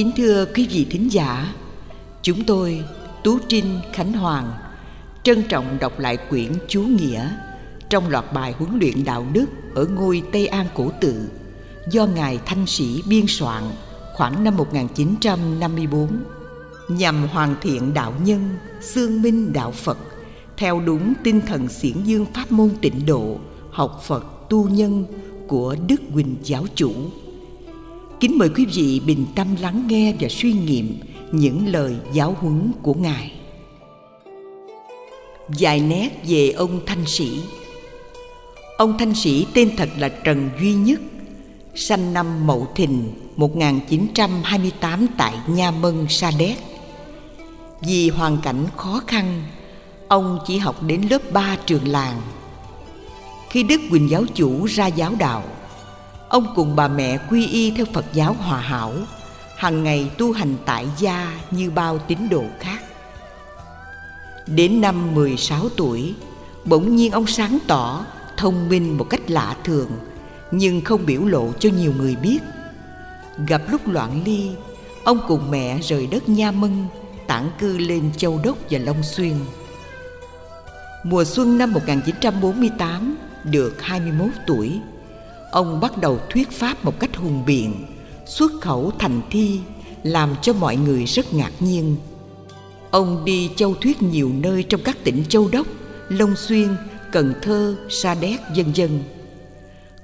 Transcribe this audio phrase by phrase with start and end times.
[0.00, 1.54] Kính thưa quý vị thính giả,
[2.22, 2.84] chúng tôi
[3.24, 4.52] Tú Trinh Khánh Hoàng
[5.22, 7.30] trân trọng đọc lại quyển Chú Nghĩa
[7.90, 11.28] trong loạt bài huấn luyện đạo đức ở ngôi Tây An cổ tự
[11.90, 13.62] do Ngài Thanh Sĩ biên soạn
[14.14, 16.08] khoảng năm 1954
[16.88, 18.48] nhằm hoàn thiện đạo nhân,
[18.80, 19.98] xương minh đạo Phật
[20.56, 23.36] theo đúng tinh thần xiển dương pháp môn tịnh độ,
[23.70, 25.04] học Phật tu nhân
[25.48, 26.92] của Đức Huỳnh Giáo Chủ.
[28.20, 31.00] Kính mời quý vị bình tâm lắng nghe và suy nghiệm
[31.32, 33.32] những lời giáo huấn của Ngài.
[35.48, 37.30] Vài nét về ông Thanh Sĩ
[38.78, 41.00] Ông Thanh Sĩ tên thật là Trần Duy Nhất,
[41.74, 46.56] sanh năm Mậu Thìn 1928 tại Nha Mân, Sa Đéc.
[47.80, 49.42] Vì hoàn cảnh khó khăn,
[50.08, 52.20] ông chỉ học đến lớp 3 trường làng.
[53.50, 55.42] Khi Đức Quỳnh giáo chủ ra giáo đạo,
[56.30, 58.92] ông cùng bà mẹ quy y theo Phật giáo Hòa Hảo,
[59.56, 62.78] hàng ngày tu hành tại gia như bao tín đồ khác.
[64.46, 66.14] Đến năm 16 tuổi,
[66.64, 68.04] bỗng nhiên ông sáng tỏ,
[68.36, 69.90] thông minh một cách lạ thường,
[70.50, 72.38] nhưng không biểu lộ cho nhiều người biết.
[73.46, 74.50] Gặp lúc loạn ly,
[75.04, 76.86] ông cùng mẹ rời đất Nha Mân,
[77.26, 79.34] tản cư lên Châu Đốc và Long Xuyên.
[81.04, 84.80] Mùa xuân năm 1948, được 21 tuổi,
[85.50, 87.86] ông bắt đầu thuyết pháp một cách hùng biện,
[88.26, 89.60] xuất khẩu thành thi,
[90.02, 91.96] làm cho mọi người rất ngạc nhiên.
[92.90, 95.66] Ông đi châu thuyết nhiều nơi trong các tỉnh Châu Đốc,
[96.08, 96.68] Long Xuyên,
[97.12, 99.02] Cần Thơ, Sa Đéc, vân vân.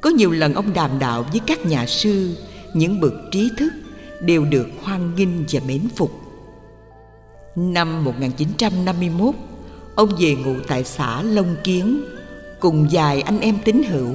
[0.00, 2.36] Có nhiều lần ông đàm đạo với các nhà sư,
[2.74, 3.72] những bậc trí thức
[4.20, 6.10] đều được hoan nghênh và mến phục.
[7.56, 9.34] Năm 1951,
[9.94, 12.04] ông về ngụ tại xã Long Kiến,
[12.60, 14.12] cùng vài anh em tín hữu,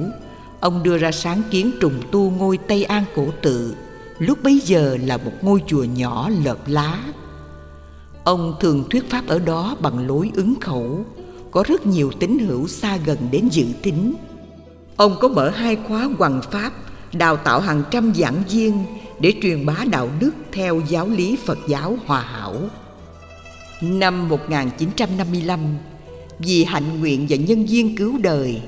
[0.62, 3.74] ông đưa ra sáng kiến trùng tu ngôi Tây An cổ tự,
[4.18, 6.98] lúc bấy giờ là một ngôi chùa nhỏ lợp lá.
[8.24, 11.04] Ông thường thuyết pháp ở đó bằng lối ứng khẩu,
[11.50, 14.14] có rất nhiều tín hữu xa gần đến dự tính.
[14.96, 16.72] Ông có mở hai khóa hoằng pháp,
[17.12, 18.84] đào tạo hàng trăm giảng viên
[19.20, 22.56] để truyền bá đạo đức theo giáo lý Phật giáo hòa hảo.
[23.80, 25.60] Năm 1955,
[26.38, 28.60] vì hạnh nguyện và nhân viên cứu đời,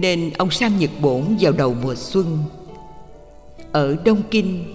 [0.00, 2.38] nên ông sang Nhật Bổn vào đầu mùa xuân.
[3.72, 4.74] Ở Đông Kinh,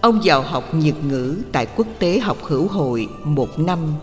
[0.00, 3.94] ông vào học Nhật ngữ tại Quốc tế học hữu hội một năm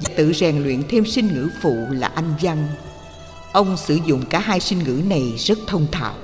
[0.00, 2.66] và tự rèn luyện thêm sinh ngữ phụ là Anh văn.
[3.52, 6.14] Ông sử dụng cả hai sinh ngữ này rất thông thạo.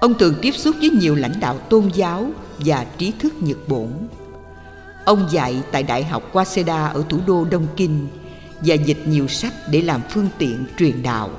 [0.00, 3.88] Ông thường tiếp xúc với nhiều lãnh đạo tôn giáo và trí thức Nhật Bổn.
[5.04, 8.08] Ông dạy tại Đại học Waseda ở thủ đô Đông Kinh
[8.60, 11.30] và dịch nhiều sách để làm phương tiện truyền đạo.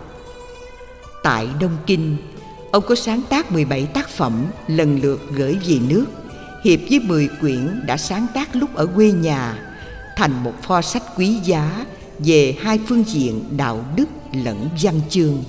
[1.24, 2.18] Tại Đông Kinh,
[2.72, 6.06] ông có sáng tác 17 tác phẩm lần lượt gửi về nước,
[6.64, 9.60] hiệp với 10 quyển đã sáng tác lúc ở quê nhà
[10.16, 11.86] thành một pho sách quý giá
[12.20, 15.44] về hai phương diện đạo đức lẫn văn chương.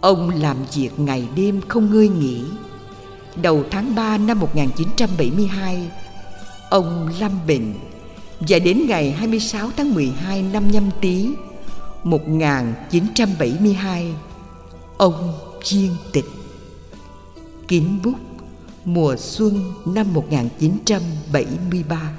[0.00, 2.42] Ông làm việc ngày đêm không ngơi nghỉ.
[3.42, 5.90] Đầu tháng 3 năm 1972,
[6.70, 7.74] ông lâm bệnh
[8.40, 11.28] và đến ngày 26 tháng 12 năm nhâm tý
[12.04, 14.14] 1972,
[14.96, 15.32] ông
[15.62, 16.24] Chiên tịch.
[17.68, 18.14] Kín bút
[18.84, 22.12] mùa xuân năm 1973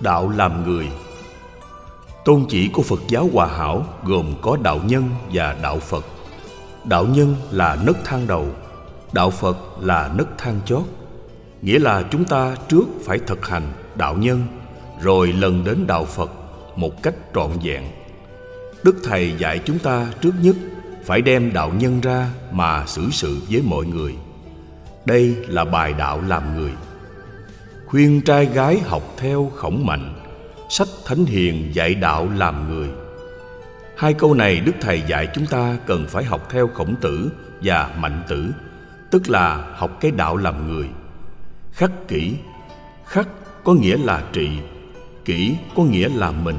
[0.00, 0.88] Đạo làm người
[2.24, 6.04] Tôn chỉ của Phật giáo Hòa Hảo gồm có đạo nhân và đạo Phật.
[6.84, 8.46] Đạo nhân là nấc thang đầu,
[9.12, 10.82] đạo Phật là nấc thang chót.
[11.62, 14.46] Nghĩa là chúng ta trước phải thực hành đạo nhân,
[15.00, 16.30] rồi lần đến đạo Phật
[16.76, 17.82] một cách trọn vẹn.
[18.82, 20.56] Đức Thầy dạy chúng ta trước nhất
[21.04, 24.14] phải đem đạo nhân ra mà xử sự với mọi người.
[25.04, 26.72] Đây là bài đạo làm người.
[27.86, 30.14] Khuyên trai gái học theo khổng mạnh,
[30.68, 32.88] sách thánh hiền dạy đạo làm người
[33.96, 37.30] hai câu này đức thầy dạy chúng ta cần phải học theo khổng tử
[37.62, 38.52] và mạnh tử
[39.10, 40.88] tức là học cái đạo làm người
[41.72, 42.36] khắc kỹ
[43.06, 43.28] khắc
[43.64, 44.48] có nghĩa là trị
[45.24, 46.56] kỹ có nghĩa là mình,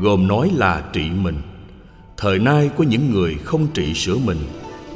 [0.00, 1.36] gồm nói là trị mình.
[2.16, 4.38] Thời nay có những người không trị sửa mình,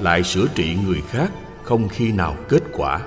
[0.00, 3.00] lại sửa trị người khác không khi nào kết quả.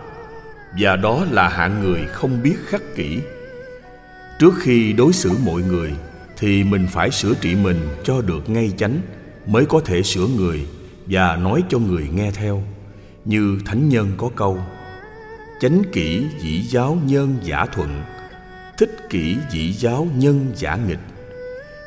[0.79, 3.19] Và đó là hạng người không biết khắc kỹ
[4.39, 5.93] trước khi đối xử mọi người,
[6.37, 9.01] thì mình phải sửa trị mình cho được ngay chánh,
[9.47, 10.67] mới có thể sửa người
[11.05, 12.63] và nói cho người nghe theo.
[13.25, 14.57] Như thánh nhân có câu,
[15.61, 18.01] chánh kỹ dĩ giáo nhân giả thuận
[18.79, 20.99] thích kỹ dĩ giáo nhân giả nghịch.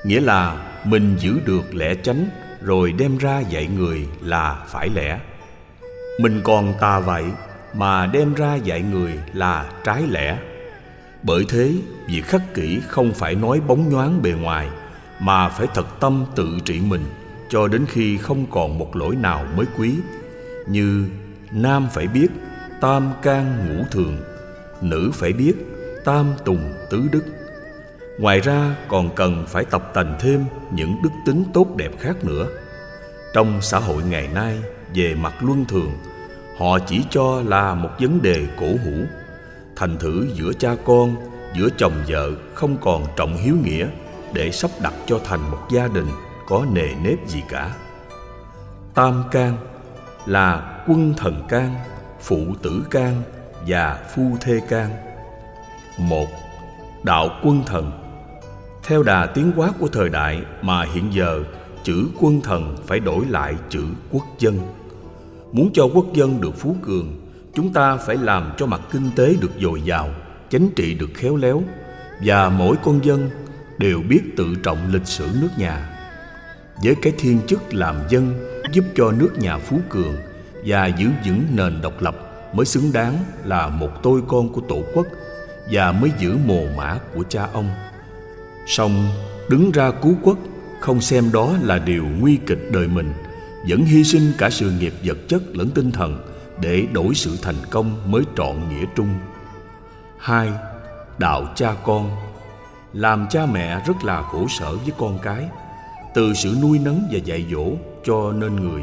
[0.05, 2.29] Nghĩa là mình giữ được lẽ chánh,
[2.61, 5.21] rồi đem ra dạy người là phải lẽ.
[6.21, 7.25] Mình còn tà vậy,
[7.75, 10.39] mà đem ra dạy người là trái lẽ.
[11.23, 11.73] Bởi thế
[12.09, 14.69] việc khắc kỷ không phải nói bóng nhoáng bề ngoài,
[15.21, 17.05] mà phải thật tâm tự trị mình,
[17.49, 19.95] cho đến khi không còn một lỗi nào mới quý.
[20.69, 21.05] Như
[21.53, 22.29] nam phải biết,
[22.81, 24.17] tam can ngũ thường,
[24.81, 25.55] nữ phải biết
[26.05, 27.25] tam tùng tứ đức.
[28.19, 32.47] Ngoài ra còn cần phải tập tành thêm những đức tính tốt đẹp khác nữa.
[33.35, 34.59] Trong xã hội ngày nay,
[34.95, 35.93] về mặt luân thường,
[36.59, 39.05] họ chỉ cho là một vấn đề cổ hủ.
[39.77, 41.17] Thành thử giữa cha con,
[41.57, 43.87] giữa chồng vợ không còn trọng hiếu nghĩa
[44.33, 46.09] để sắp đặt cho thành một gia đình
[46.49, 47.75] có nề nếp gì cả.
[48.95, 49.57] Tam can
[50.27, 51.75] là quân thần can,
[52.21, 53.23] phụ tử can
[53.67, 54.91] và phu thê can
[56.09, 56.27] một,
[57.03, 57.91] đạo quân thần.
[58.85, 61.43] Theo đà tiến hóa của thời đại mà hiện giờ,
[61.83, 64.59] chữ quân thần phải đổi lại chữ quốc dân.
[65.53, 67.21] Muốn cho quốc dân được phú cường,
[67.55, 70.09] chúng ta phải làm cho mặt kinh tế được dồi dào
[70.51, 71.63] chính trị được khéo léo,
[72.25, 73.31] và mỗi con dân
[73.79, 75.89] đều biết tự trọng lịch sử nước nhà.
[76.85, 78.35] Với cái thiên chức làm dân,
[78.73, 80.15] giúp cho nước nhà phú cường
[80.67, 82.17] và giữ vững nền độc lập
[82.53, 85.07] mới xứng đáng là một tôi con của tổ quốc
[85.73, 87.71] và mới giữ mồ mã của cha ông.
[88.67, 89.09] Song
[89.49, 90.39] đứng ra cứu quốc,
[90.81, 93.13] không xem đó là điều nguy kịch đời mình,
[93.69, 96.27] vẫn hy sinh cả sự nghiệp vật chất lẫn tinh thần
[96.61, 99.09] để đổi sự thành công mới trọn nghĩa trung.
[100.19, 100.49] Hai,
[101.19, 102.11] đạo cha con.
[102.93, 105.49] Làm cha mẹ rất là khổ sở với con cái,
[106.15, 107.67] từ sự nuôi nấng và dạy dỗ
[108.05, 108.83] cho nên người.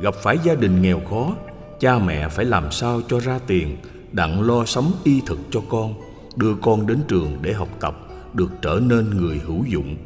[0.00, 1.34] Gặp phải gia đình nghèo khó,
[1.80, 3.76] cha mẹ phải làm sao cho ra tiền,
[4.12, 5.94] đặng lo sống y thực cho con
[6.38, 7.98] đưa con đến trường để học tập,
[8.34, 9.96] được trở nên người hữu dụng.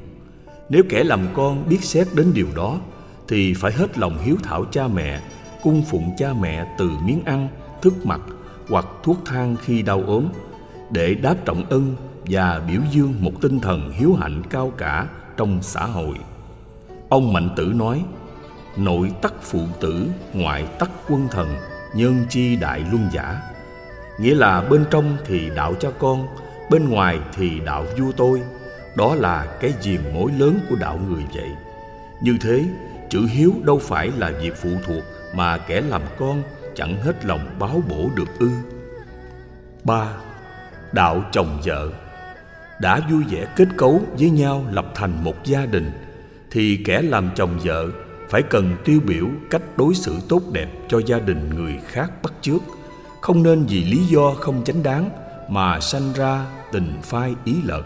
[0.69, 2.79] Nếu kẻ làm con biết xét đến điều đó,
[3.29, 5.21] thì phải hết lòng hiếu thảo cha mẹ,
[5.63, 7.49] cung phụng cha mẹ từ miếng ăn,
[7.83, 8.21] thức mặc
[8.69, 10.25] hoặc thuốc thang khi đau ốm,
[10.91, 15.59] để đáp trọng ân và biểu dương một tinh thần hiếu hạnh cao cả trong
[15.63, 16.17] xã hội.
[17.09, 18.05] Ông mạnh tử nói,
[18.77, 21.49] nội tắc phụ tử, ngoại tắc quân thần,
[21.95, 23.52] nhân chi đại luân giả
[24.19, 26.27] nghĩa là bên trong thì đạo cha con,
[26.71, 28.43] bên ngoài thì đạo vua tôi.
[28.97, 31.51] Đó là cái diềm mối lớn của đạo người vậy.
[32.23, 32.65] Như thế,
[33.11, 35.05] chữ hiếu đâu phải là việc phụ thuộc
[35.35, 36.43] mà kẻ làm con
[36.75, 38.51] chẳng hết lòng báo bổ được ư.
[39.85, 40.09] Ba,
[40.93, 41.91] đạo chồng vợ.
[42.81, 45.93] Đã vui vẻ kết cấu với nhau lập thành một gia đình,
[46.51, 47.87] thì kẻ làm chồng vợ
[48.31, 52.33] phải cần tiêu biểu cách đối xử tốt đẹp cho gia đình người khác bắt
[52.41, 52.63] chước
[53.23, 55.11] không nên vì lý do không chánh đáng
[55.49, 57.83] mà sanh ra tình phai ý lợt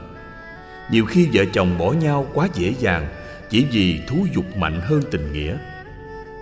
[0.90, 3.08] nhiều khi vợ chồng bỏ nhau quá dễ dàng
[3.50, 5.58] chỉ vì thú dục mạnh hơn tình nghĩa.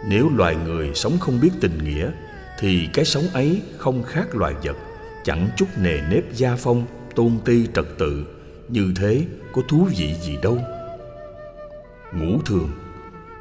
[0.08, 2.10] Nếu loài người sống không biết tình nghĩa,
[2.58, 4.76] thì cái sống ấy không khác loài vật,
[5.24, 8.24] chẳng chút nề nếp gia phong, tôn ti trật tự,
[8.68, 10.58] như thế có thú vị gì đâu.
[12.12, 12.70] Ngũ thường.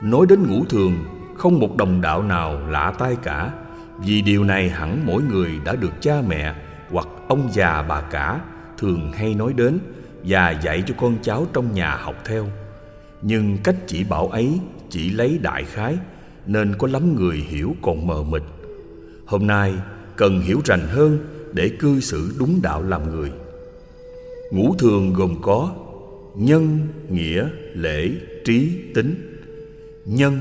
[0.02, 1.06] Nói đến ngũ thường,
[1.38, 3.52] không một đồng đạo nào lạ tai cả
[3.98, 6.56] vì điều này hẳn mỗi người đã được cha mẹ
[6.90, 8.42] hoặc ông già bà cả
[8.78, 9.80] thường hay nói đến
[10.24, 12.48] và dạy cho con cháu trong nhà học theo.
[13.22, 14.60] Nhưng cách chỉ bảo ấy
[14.90, 15.98] chỉ lấy đại khái,
[16.46, 18.42] nên có lắm người hiểu còn mờ mịt.
[19.26, 19.74] Hôm nay
[20.16, 21.18] cần hiểu rành hơn
[21.54, 23.32] để cư xử đúng đạo làm người.
[24.52, 25.72] Ngũ thường gồm có
[26.36, 28.12] nhân, nghĩa, lễ,
[28.46, 29.40] trí, tính.
[30.06, 30.40] Nhân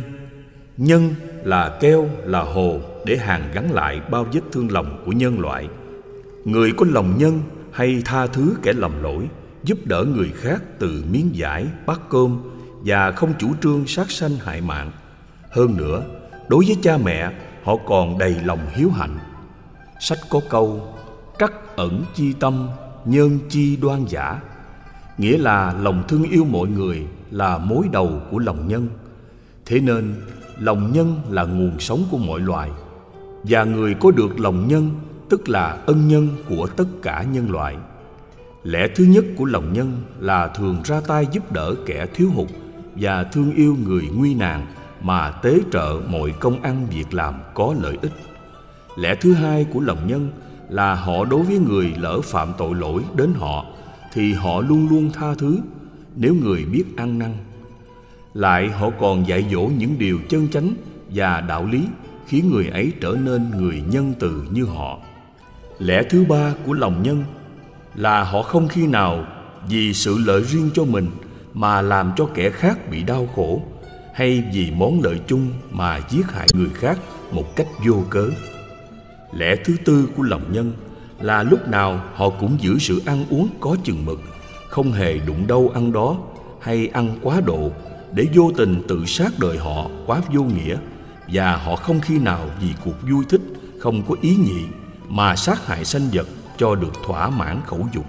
[0.76, 5.40] nhân là keo, là hồ để hàn gắn lại bao vết thương lòng của nhân
[5.40, 5.68] loại.
[6.44, 7.40] Người có lòng nhân
[7.73, 9.28] hay tha thứ kẻ lầm lỗi,
[9.64, 12.38] giúp đỡ người khác từ miếng giải bát cơm
[12.85, 14.90] và không chủ trương sát sanh hại mạng.
[15.50, 16.02] Hơn nữa,
[16.49, 17.32] đối với cha mẹ,
[17.64, 19.18] họ còn đầy lòng hiếu hạnh.
[20.00, 20.94] Sách có câu,
[21.38, 22.68] trắc ẩn chi tâm
[23.04, 24.40] nhân chi đoan giả.
[25.18, 28.88] Nghĩa là lòng thương yêu mọi người là mối đầu của lòng nhân.
[29.66, 30.14] Thế nên,
[30.59, 32.71] lòng nhân là nguồn sống của mọi loài
[33.42, 34.90] và người có được lòng nhân,
[35.28, 37.76] tức là ân nhân của tất cả nhân loại.
[38.64, 42.49] Lẽ thứ nhất của lòng nhân là thường ra tay giúp đỡ kẻ thiếu hụt
[42.96, 44.66] và thương yêu người nguy nạn
[45.00, 48.12] mà tế trợ mọi công ăn việc làm có lợi ích.
[48.96, 50.30] Lẽ thứ hai của lòng nhân
[50.68, 53.64] là họ đối với người lỡ phạm tội lỗi đến họ
[54.12, 55.58] thì họ luôn luôn tha thứ
[56.16, 57.32] nếu người biết ăn năn.
[58.34, 60.75] Lại họ còn dạy dỗ những điều chân chánh
[61.11, 61.84] và đạo lý
[62.26, 64.99] khiến người ấy trở nên người nhân từ như họ.
[65.79, 67.25] Lẽ thứ ba của lòng nhân
[67.95, 69.25] là họ không khi nào
[69.69, 71.11] vì sự lợi riêng cho mình
[71.55, 73.62] mà làm cho kẻ khác bị đau khổ
[74.14, 76.99] hay vì món lợi chung mà giết hại người khác
[77.33, 78.26] một cách vô cớ.
[79.33, 80.73] Lẽ thứ tư của lòng nhân
[81.21, 84.21] là lúc nào họ cũng giữ sự ăn uống có chừng mực,
[84.69, 86.19] không hề đụng đâu ăn đó
[86.61, 87.71] hay ăn quá độ
[88.14, 90.76] để vô tình tự sát đời họ quá vô nghĩa
[91.32, 93.40] và họ không khi nào vì cuộc vui thích
[93.80, 94.64] không có ý nhị
[95.08, 98.06] mà sát hại sanh vật cho được thỏa mãn khẩu dục.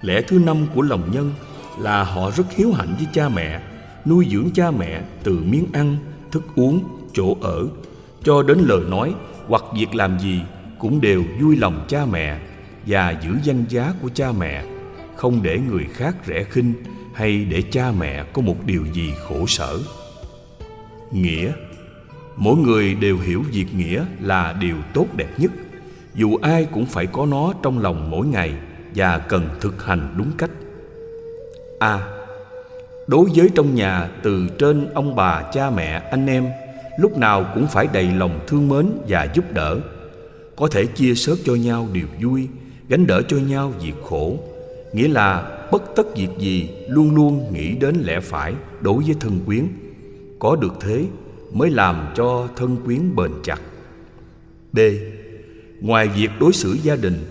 [0.00, 1.32] Lẽ thứ năm của lòng nhân
[1.78, 3.60] là họ rất hiếu hạnh với cha mẹ,
[4.06, 5.96] nuôi dưỡng cha mẹ từ miếng ăn,
[6.30, 7.66] thức uống, chỗ ở
[8.24, 9.14] cho đến lời nói
[9.46, 10.40] hoặc việc làm gì
[10.78, 12.38] cũng đều vui lòng cha mẹ
[12.86, 14.64] và giữ danh giá của cha mẹ,
[15.16, 16.72] không để người khác rẻ khinh
[17.14, 19.78] hay để cha mẹ có một điều gì khổ sở.
[21.12, 21.52] Nghĩa
[22.40, 25.50] Mỗi người đều hiểu việc nghĩa là điều tốt đẹp nhất.
[26.14, 28.54] Dù ai cũng phải có nó trong lòng mỗi ngày
[28.94, 30.50] Và cần thực hành đúng cách.
[31.78, 31.88] A.
[31.88, 32.08] À,
[33.06, 36.46] đối với trong nhà từ trên ông bà, cha mẹ, anh em
[36.98, 39.80] Lúc nào cũng phải đầy lòng thương mến và giúp đỡ.
[40.56, 42.48] Có thể chia sớt cho nhau điều vui
[42.88, 44.38] Gánh đỡ cho nhau việc khổ.
[44.92, 49.40] Nghĩa là bất tất việc gì luôn luôn nghĩ đến lẽ phải đối với thân
[49.46, 49.68] quyến.
[50.38, 51.04] Có được thế
[51.52, 53.60] mới làm cho thân quyến bền chặt.
[54.72, 54.78] B.
[55.80, 57.24] Ngoài việc đối xử gia đình,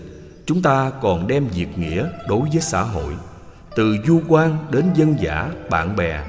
[0.46, 3.12] chúng ta còn đem việc nghĩa đối với xã hội,
[3.76, 6.24] từ du quan đến dân giả, bạn bè,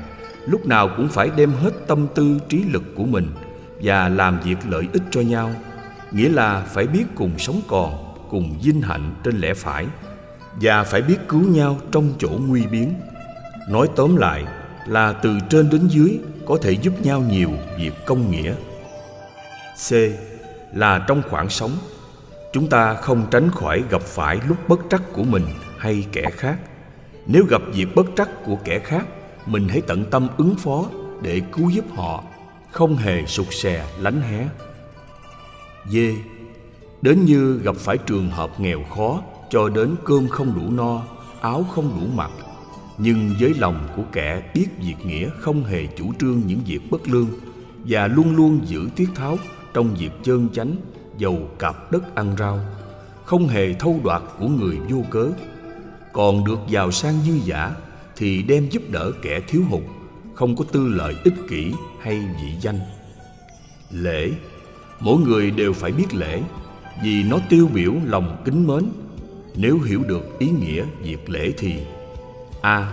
[0.48, 3.28] lúc nào cũng phải đem hết tâm tư trí lực của mình
[3.82, 5.52] và làm việc lợi ích cho nhau,
[6.12, 9.86] nghĩa là phải biết cùng sống còn, cùng vinh hạnh trên lẽ phải
[10.62, 12.94] và phải biết cứu nhau trong chỗ nguy biến.
[13.70, 14.46] Nói tóm lại
[14.88, 18.54] là từ trên đến dưới có thể giúp nhau nhiều việc công nghĩa.
[19.90, 19.94] C
[20.74, 21.72] là trong khoảng sống,
[22.54, 25.44] chúng ta không tránh khỏi gặp phải lúc bất trắc của mình
[25.78, 26.58] hay kẻ khác.
[27.28, 29.06] Nếu gặp việc bất trắc của kẻ khác,
[29.46, 30.86] mình hãy tận tâm ứng phó
[31.22, 32.24] để cứu giúp họ,
[32.72, 34.48] không hề sụt sè lánh hé.
[35.90, 35.96] D.
[37.02, 41.02] Đến như gặp phải trường hợp nghèo khó cho đến cơm không đủ no,
[41.42, 42.32] áo không đủ mặc
[43.04, 47.08] nhưng với lòng của kẻ biết việc nghĩa không hề chủ trương những việc bất
[47.08, 47.28] lương
[47.86, 49.38] và luôn luôn giữ tiết tháo
[49.74, 50.76] trong việc chơn chánh,
[51.18, 52.60] dầu cạp đất ăn rau,
[53.26, 55.30] không hề thâu đoạt của người vô cớ.
[56.14, 57.76] Còn được giàu sang dư giả
[58.16, 59.82] thì đem giúp đỡ kẻ thiếu hụt,
[60.34, 62.80] không có tư lợi ích kỷ hay vị danh.
[63.92, 64.32] Lễ,
[65.00, 66.42] mỗi người đều phải biết lễ,
[67.04, 68.84] vì nó tiêu biểu lòng kính mến.
[69.56, 71.74] Nếu hiểu được ý nghĩa việc lễ thì
[72.62, 72.78] A.
[72.78, 72.88] À,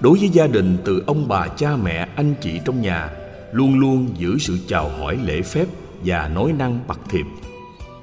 [0.00, 3.10] đối với gia đình từ ông bà cha mẹ anh chị trong nhà
[3.52, 5.66] luôn luôn giữ sự chào hỏi lễ phép
[6.04, 7.26] và nói năng bậc thiệp.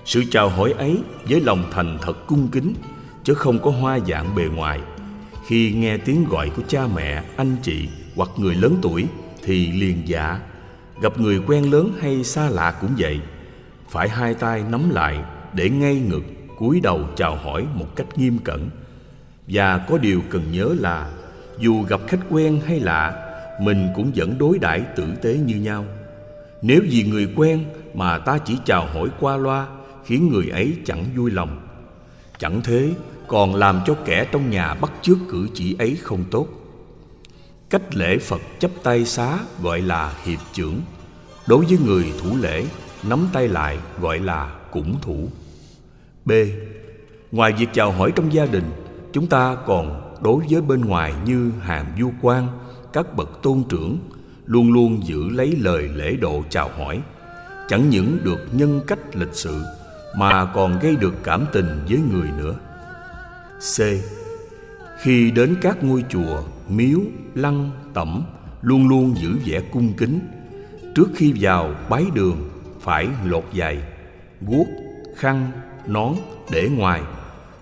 [0.05, 0.97] Sự chào hỏi ấy
[1.29, 2.73] với lòng thành thật cung kính
[3.23, 4.79] chứ không có hoa dạng bề ngoài.
[5.47, 9.05] Khi nghe tiếng gọi của cha mẹ, anh chị hoặc người lớn tuổi
[9.43, 10.39] thì liền dạ.
[11.01, 13.19] Gặp người quen lớn hay xa lạ cũng vậy.
[13.89, 15.19] Phải hai tay nắm lại
[15.53, 16.23] để ngay ngực
[16.57, 18.69] cúi đầu chào hỏi một cách nghiêm cẩn
[19.47, 21.11] và có điều cần nhớ là
[21.59, 23.29] dù gặp khách quen hay lạ,
[23.61, 25.85] mình cũng vẫn đối đãi tử tế như nhau.
[26.61, 29.67] Nếu vì người quen mà ta chỉ chào hỏi qua loa
[30.05, 31.67] khiến người ấy chẳng vui lòng.
[32.37, 32.91] Chẳng thế
[33.27, 36.47] còn làm cho kẻ trong nhà bắt chước cử chỉ ấy không tốt.
[37.69, 40.81] Cách lễ Phật chấp tay xá gọi là hiệp trưởng.
[41.47, 42.65] Đối với người thủ lễ,
[43.03, 45.29] nắm tay lại gọi là cũng thủ.
[46.25, 46.31] B.
[47.31, 48.71] Ngoài việc chào hỏi trong gia đình,
[49.13, 52.47] chúng ta còn đối với bên ngoài như hàm du quan
[52.93, 53.97] các bậc tôn trưởng,
[54.45, 57.01] luôn luôn giữ lấy lời lễ độ chào hỏi.
[57.67, 59.63] Chẳng những được nhân cách lịch sự,
[60.17, 62.55] mà còn gây được cảm tình với người nữa.
[63.77, 63.81] C.
[65.01, 66.99] Khi đến các ngôi chùa miếu,
[67.35, 68.23] lăng, tẩm,
[68.61, 70.19] luôn luôn giữ vẻ cung kính.
[70.95, 72.49] Trước khi vào bái đường,
[72.81, 73.81] phải lột giày,
[74.41, 74.67] guốc,
[75.15, 75.51] khăn,
[75.87, 76.13] nón
[76.51, 77.01] để ngoài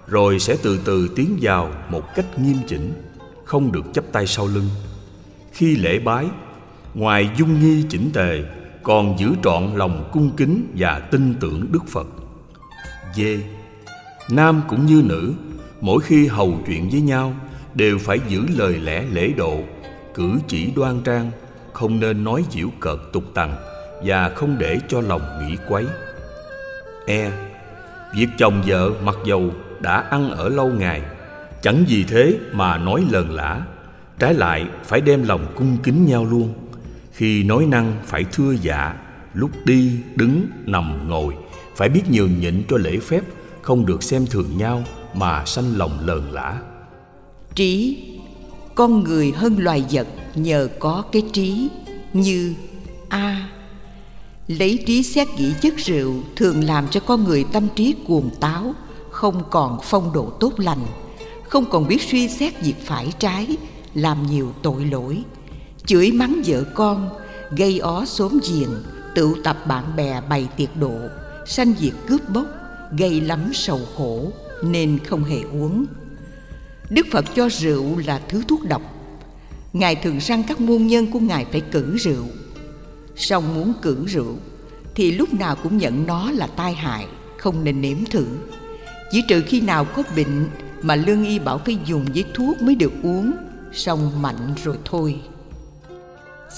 [0.08, 2.93] rồi sẽ từ từ tiến vào một cách nghiêm chỉnh,
[3.46, 4.70] không được chấp tay sau lưng.
[5.51, 6.25] Khi lễ bái,
[6.93, 8.43] ngoài dung nghi chỉnh tề,
[8.84, 12.08] còn giữ trọn lòng cung kính và tin tưởng đức phật.
[13.15, 13.22] D.
[14.29, 15.34] Nam cũng như nữ,
[15.81, 17.34] mỗi khi hầu chuyện với nhau,
[17.74, 19.60] đều phải giữ lời lẽ lễ độ,
[20.13, 21.31] cử chỉ đoan trang,
[21.74, 23.55] không nên nói giễu cợt tục tằng
[24.05, 25.86] và không để cho lòng nghĩ quấy.
[27.08, 27.31] E.
[28.15, 31.01] Việc chồng vợ mặc dầu đã ăn ở lâu ngày.
[31.61, 33.61] Chẳng vì thế mà nói lờn lã,
[34.19, 36.53] trái lại phải đem lòng cung kính nhau luôn.
[37.13, 38.95] Khi nói năng phải thưa dạ
[39.33, 41.35] lúc đi, đứng, nằm, ngồi,
[41.75, 43.21] phải biết nhường nhịn cho lễ phép,
[43.61, 44.83] không được xem thường nhau
[45.13, 46.57] mà sanh lòng lờn lã.
[47.55, 48.03] Trí,
[48.75, 51.69] con người hơn loài vật nhờ có cái trí
[52.13, 52.53] như
[53.09, 53.50] a.
[54.47, 58.73] Lấy trí xét nghĩ chất rượu thường làm cho con người tâm trí cuồng táo
[59.21, 60.85] không còn phong độ tốt lành,
[61.43, 63.57] không còn biết suy xét việc phải trái,
[63.93, 65.23] làm nhiều tội lỗi.
[65.85, 67.09] Chửi mắng vợ con,
[67.57, 68.83] gây ó xóm giềng,
[69.15, 70.95] tụ tập bạn bè bày tiệc độ,
[71.45, 72.45] sanh việc cướp bóc,
[72.97, 74.31] gây lắm sầu khổ,
[74.63, 75.85] nên không hề uống.
[76.89, 78.81] Đức phật cho rượu là thứ thuốc độc.
[79.73, 82.25] Ngài thường rằng các môn nhân của ngài phải cử rượu.
[83.15, 84.35] Song muốn cử rượu,
[84.95, 87.05] thì lúc nào cũng nhận nó là tai hại,
[87.37, 88.25] không nên nếm thử
[89.12, 90.48] chỉ trừ khi nào có bệnh
[90.82, 93.32] mà lương y bảo phải dùng với thuốc mới được uống,
[93.74, 95.20] xong mạnh rồi thôi.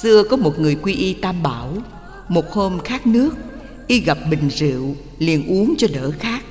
[0.01, 1.73] Xưa có một người quy y tam bảo,
[2.27, 3.35] một hôm khát nước,
[3.87, 6.43] y gặp bình rượu, liền uống cho đỡ khát.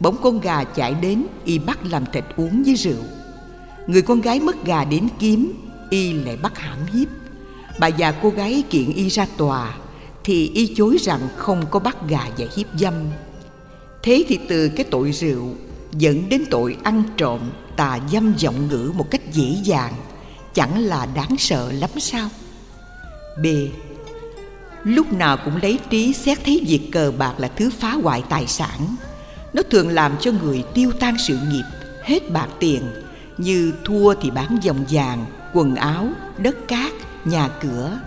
[0.00, 3.02] Bỗng con gà chạy đến, y bắt làm thịt uống với rượu.
[3.86, 5.52] Người con gái mất gà đến kiếm,
[5.90, 7.08] y lại bắt hãm hiếp.
[7.80, 9.74] Bà già cô gái kiện y ra tòa,
[10.24, 12.94] thì y chối rằng không có bắt gà và hiếp dâm
[14.02, 15.48] thế thì từ cái tội rượu
[15.92, 17.40] dẫn đến tội ăn trộm,
[17.76, 19.94] tà dâm giọng ngữ một cách dễ dàng,
[20.54, 22.28] chẳng là đáng sợ lắm sao?
[23.42, 23.46] B.
[24.84, 28.46] Lúc nào cũng lấy trí xét thấy việc cờ bạc là thứ phá hoại tài
[28.46, 28.96] sản.
[29.52, 31.64] Nó thường làm cho người tiêu tan sự nghiệp,
[32.04, 32.82] hết bạc tiền,
[33.38, 36.92] như thua thì bán dòng vàng, quần áo, đất cát,
[37.24, 38.00] nhà cửa.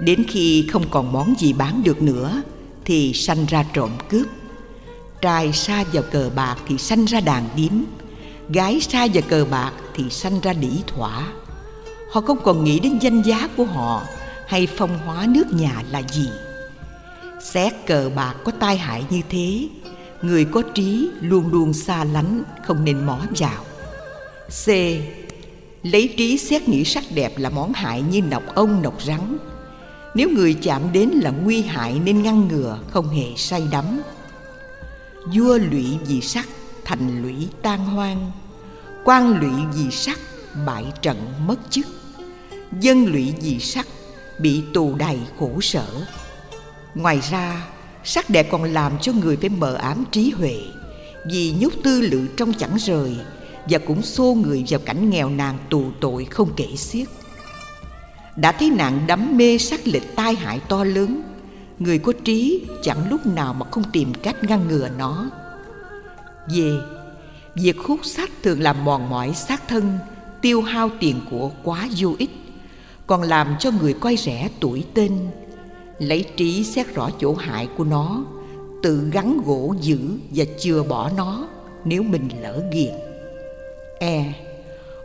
[0.00, 2.42] Đến khi không còn món gì bán được nữa,
[2.84, 4.26] thì sanh ra trộm cướp
[5.22, 7.72] trai xa vào cờ bạc thì sanh ra đàn điếm.
[8.48, 11.26] Gái xa vào cờ bạc thì sanh ra đĩ thỏa.
[12.10, 14.02] Họ không còn nghĩ đến danh giá của họ
[14.46, 16.28] hay phong hóa nước nhà là gì.
[17.42, 19.68] Xét cờ bạc có tai hại như thế,
[20.22, 23.64] người có trí luôn luôn xa lánh, không nên mó vào.
[24.64, 24.68] C.
[25.82, 29.38] Lấy trí xét nghĩ sắc đẹp là món hại như nọc ông nọc rắn.
[30.14, 34.02] Nếu người chạm đến là nguy hại nên ngăn ngừa, không hề say đắm
[35.26, 36.48] vua lụy vì sắc
[36.84, 38.30] thành lũy tan hoang.
[39.04, 40.18] Quan lụy vì sắc
[40.66, 41.86] bại trận mất chức.
[42.80, 43.86] Dân lụy vì sắc
[44.40, 45.86] bị tù đầy khổ sở.
[46.94, 47.66] Ngoài ra,
[48.04, 50.60] sắc đẹp còn làm cho người phải mờ ám trí huệ.
[51.26, 53.16] Vì nhốt tư lự trong chẳng rời
[53.68, 57.08] và cũng xô người vào cảnh nghèo nàn tù tội không kể xiết.
[58.36, 61.22] Đã thấy nạn đắm mê sắc lịch tai hại to lớn
[61.82, 65.30] người có trí chẳng lúc nào mà không tìm cách ngăn ngừa nó.
[66.54, 66.70] Về,
[67.54, 69.98] việc hút sách thường làm mòn mỏi xác thân,
[70.42, 72.30] tiêu hao tiền của quá vô ích,
[73.06, 75.18] còn làm cho người coi rẻ tuổi tên,
[75.98, 78.24] lấy trí xét rõ chỗ hại của nó,
[78.82, 79.98] tự gắn gỗ giữ
[80.30, 81.48] và chừa bỏ nó
[81.84, 82.94] nếu mình lỡ ghiền.
[84.00, 84.32] E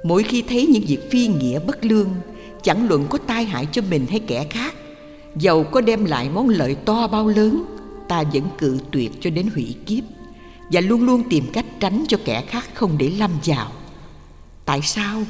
[0.04, 2.10] mỗi khi thấy những việc phi nghĩa bất lương,
[2.64, 4.74] chẳng luận có tai hại cho mình hay kẻ khác
[5.40, 7.64] dầu có đem lại món lợi to bao lớn,
[8.08, 10.04] ta vẫn cự tuyệt cho đến hủy kiếp,
[10.72, 13.72] và luôn luôn tìm cách tránh cho kẻ khác không để lâm vào.
[14.66, 15.22] Tại sao?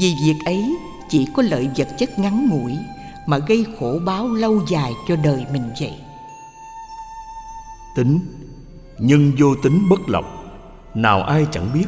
[0.00, 0.76] Vì việc ấy
[1.08, 2.72] chỉ có lợi vật chất ngắn ngủi
[3.26, 5.94] mà gây khổ báo lâu dài cho đời mình vậy.
[7.96, 8.18] Tính,
[8.98, 10.24] nhân vô tính bất lộc,
[10.94, 11.86] nào ai chẳng biết.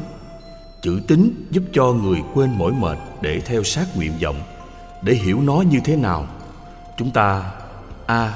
[0.83, 4.40] Chữ tính giúp cho người quên mỏi mệt để theo sát nguyện vọng,
[5.03, 6.27] để hiểu nó như thế nào
[6.96, 7.52] chúng ta,
[8.06, 8.35] a,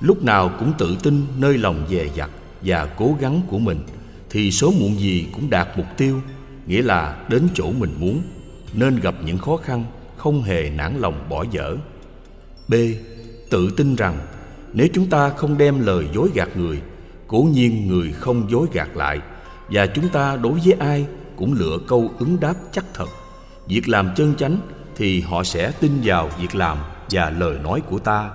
[0.00, 2.30] lúc nào cũng tự tin nơi lòng dè dặt
[2.62, 3.78] và cố gắng của mình,
[4.30, 6.20] thì số muộn gì cũng đạt mục tiêu,
[6.66, 8.22] nghĩa là đến chỗ mình muốn,
[8.72, 9.84] nên gặp những khó khăn
[10.16, 11.76] không hề nản lòng bỏ dở.
[12.68, 12.74] B.
[13.50, 14.18] Tự tin rằng,
[14.72, 16.80] nếu chúng ta không đem lời dối gạt người,
[17.26, 19.20] cố nhiên người không dối gạt lại,
[19.70, 23.08] và chúng ta đối với ai cũng lựa câu ứng đáp chắc thật.
[23.68, 24.58] Việc làm chân chánh
[24.96, 26.78] thì họ sẽ tin vào việc làm
[27.10, 28.30] và lời nói của ta,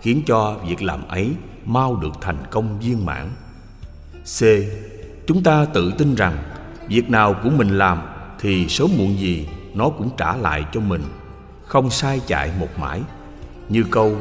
[0.00, 1.30] khiến cho việc làm ấy
[1.64, 3.28] mau được thành công viên mãn.
[4.24, 4.42] C.
[5.26, 6.38] Chúng ta tự tin rằng
[6.88, 7.98] việc nào của mình làm
[8.40, 11.02] thì sớm muộn gì nó cũng trả lại cho mình,
[11.66, 13.02] không sai chạy một mãi.
[13.68, 14.16] Như câu,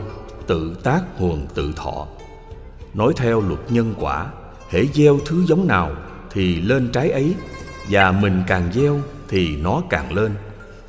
[0.48, 2.08] tự tác huồng tự thọ.
[2.94, 4.28] Nói theo luật nhân quả,
[4.70, 5.92] hễ gieo thứ giống nào
[6.32, 7.36] thì lên trái ấy,
[7.90, 10.36] và mình càng gieo thì nó càng lên.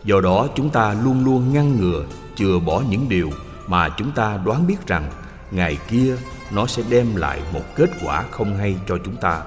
[0.04, 2.04] Do đó chúng ta luôn luôn ngăn ngừa
[2.40, 3.30] chừa bỏ những điều
[3.66, 5.10] mà chúng ta đoán biết rằng
[5.50, 6.16] ngày kia
[6.54, 9.42] nó sẽ đem lại một kết quả không hay cho chúng ta.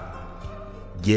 [1.04, 1.10] D.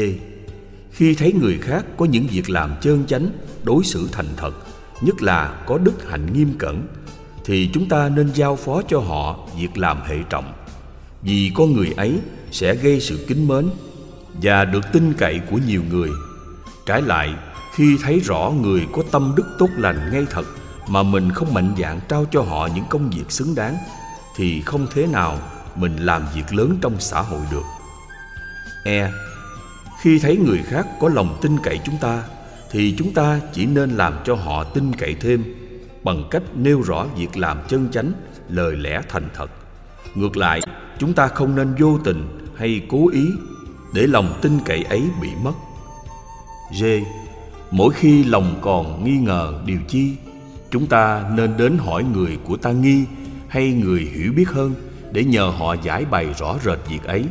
[0.91, 3.29] Khi thấy người khác có những việc làm chơn chánh,
[3.63, 4.51] đối xử thành thật,
[5.01, 6.87] nhất là có đức hạnh nghiêm cẩn,
[7.45, 10.53] thì chúng ta nên giao phó cho họ việc làm hệ trọng.
[11.21, 12.19] Vì con người ấy
[12.51, 13.69] sẽ gây sự kính mến
[14.41, 16.09] và được tin cậy của nhiều người.
[16.85, 17.33] Trái lại,
[17.73, 20.45] khi thấy rõ người có tâm đức tốt lành ngay thật
[20.87, 23.77] mà mình không mạnh dạn trao cho họ những công việc xứng đáng,
[24.35, 25.39] thì không thế nào
[25.75, 27.63] mình làm việc lớn trong xã hội được.
[28.85, 29.11] E.
[30.01, 32.23] Khi thấy người khác có lòng tin cậy chúng ta,
[32.71, 35.43] thì chúng ta chỉ nên làm cho họ tin cậy thêm
[36.03, 38.11] bằng cách nêu rõ việc làm chân chánh,
[38.49, 39.51] lời lẽ thành thật.
[40.15, 40.61] Ngược lại,
[40.99, 43.25] chúng ta không nên vô tình hay cố ý
[43.93, 45.53] để lòng tin cậy ấy bị mất.
[46.81, 46.85] G.
[47.71, 50.15] Mỗi khi lòng còn nghi ngờ điều chi
[50.71, 53.05] chúng ta nên đến hỏi người của ta nghi
[53.47, 54.73] hay người hiểu biết hơn
[55.11, 57.25] để nhờ họ giải bày rõ rệt việc ấy.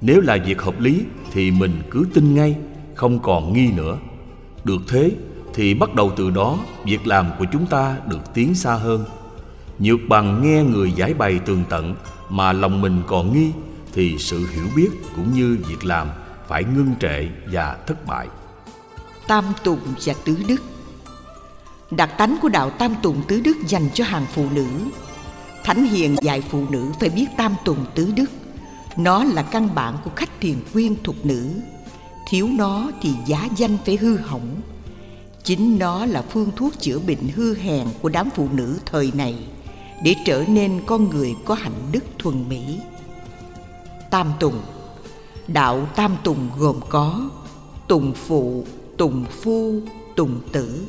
[0.00, 2.56] Nếu là việc hợp lý thì mình cứ tin ngay,
[2.94, 3.98] không còn nghi nữa.
[4.64, 5.10] Được thế
[5.54, 9.04] thì bắt đầu từ đó, việc làm của chúng ta được tiến xa hơn.
[9.78, 11.94] Nhược bằng nghe người giải bày tường tận
[12.28, 13.50] mà lòng mình còn nghi
[13.92, 16.08] thì sự hiểu biết cũng như việc làm
[16.48, 18.28] phải ngưng trệ và thất bại.
[19.28, 20.62] Tam tùng và tứ đức
[21.90, 24.66] đặc tánh của đạo tam tùng tứ đức dành cho hàng phụ nữ.
[25.64, 28.30] Thánh hiền dạy phụ nữ phải biết tam tùng tứ đức.
[28.96, 31.50] Nó là căn bản của khách thiền quyên thuộc nữ.
[32.28, 34.60] Thiếu nó thì giá danh phải hư hỏng.
[35.44, 39.34] Chính nó là phương thuốc chữa bệnh hư hèn của đám phụ nữ thời này
[40.02, 42.78] để trở nên con người có hạnh đức thuần mỹ.
[44.10, 44.60] Tam tùng.
[45.48, 47.30] Đạo tam tùng gồm có
[47.88, 48.64] tùng phụ,
[48.96, 49.80] tùng phu,
[50.16, 50.86] tùng tử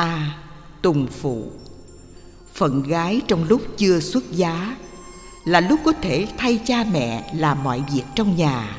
[0.00, 0.34] a
[0.82, 1.44] tùng phụ.
[2.54, 4.76] Phận gái trong lúc chưa xuất giá
[5.44, 8.76] là lúc có thể thay cha mẹ làm mọi việc trong nhà.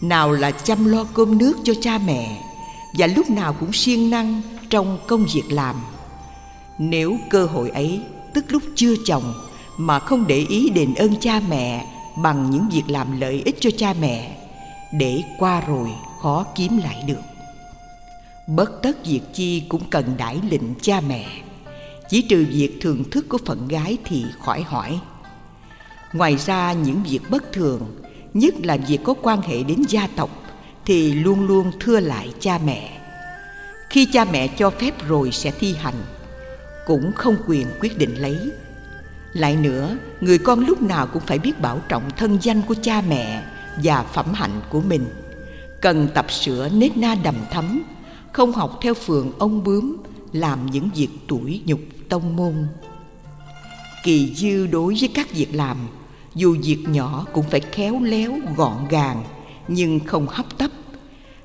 [0.00, 2.42] Nào là chăm lo cơm nước cho cha mẹ
[2.98, 5.76] và lúc nào cũng siêng năng trong công việc làm.
[6.78, 8.00] Nếu cơ hội ấy,
[8.34, 9.34] tức lúc chưa chồng
[9.76, 11.86] mà không để ý đền ơn cha mẹ
[12.22, 14.36] bằng những việc làm lợi ích cho cha mẹ,
[14.92, 15.88] để qua rồi
[16.22, 17.29] khó kiếm lại được
[18.46, 21.26] bất tất việc chi cũng cần đãi lệnh cha mẹ.
[22.08, 25.00] Chỉ trừ việc thường thức của phận gái thì khỏi hỏi.
[26.12, 27.96] Ngoài ra, những việc bất thường,
[28.34, 30.30] nhất là việc có quan hệ đến gia tộc,
[30.84, 33.00] thì luôn luôn thưa lại cha mẹ.
[33.90, 36.02] Khi cha mẹ cho phép rồi sẽ thi hành,
[36.86, 38.38] cũng không quyền quyết định lấy.
[39.32, 43.02] Lại nữa, người con lúc nào cũng phải biết bảo trọng thân danh của cha
[43.08, 43.42] mẹ
[43.82, 45.04] và phẩm hạnh của mình.
[45.80, 47.82] Cần tập sửa nết na đầm thấm
[48.32, 49.96] không học theo phường ông bướm,
[50.32, 52.54] làm những việc tuổi nhục tông môn.
[54.04, 55.76] Kỳ dư đối với các việc làm,
[56.34, 59.24] dù việc nhỏ cũng phải khéo léo, gọn gàng,
[59.68, 60.70] nhưng không hấp tấp,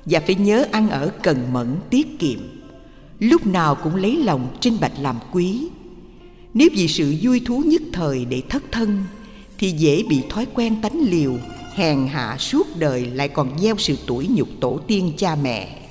[0.04, 2.38] và phải nhớ ăn ở cần mẫn, tiết kiệm.
[3.18, 5.68] Lúc nào cũng lấy lòng trinh bạch làm quý.
[6.54, 9.04] Nếu vì sự vui thú nhất thời để thất thân,
[9.58, 11.36] thì dễ bị thói quen tánh liều,
[11.74, 15.85] hèn hạ suốt đời lại còn gieo sự tuổi nhục tổ tiên cha mẹ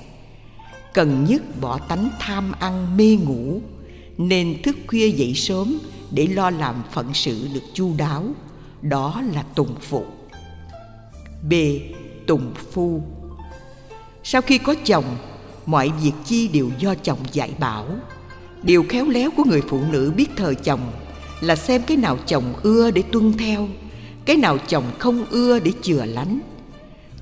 [0.96, 3.60] cần nhất bỏ tánh tham ăn mê ngủ,
[4.18, 5.78] nên thức khuya dậy sớm
[6.10, 8.24] để lo làm phận sự được chu đáo,
[8.82, 10.04] đó là tùng phụ.
[11.48, 11.52] B.
[12.26, 13.02] Tùng phu.
[14.24, 15.04] Sau khi có chồng,
[15.66, 17.86] mọi việc chi đều do chồng dạy bảo.
[18.62, 20.92] Điều khéo léo của người phụ nữ biết thời chồng
[21.40, 23.68] là xem cái nào chồng ưa để tuân theo,
[24.24, 26.40] cái nào chồng không ưa để chừa lánh.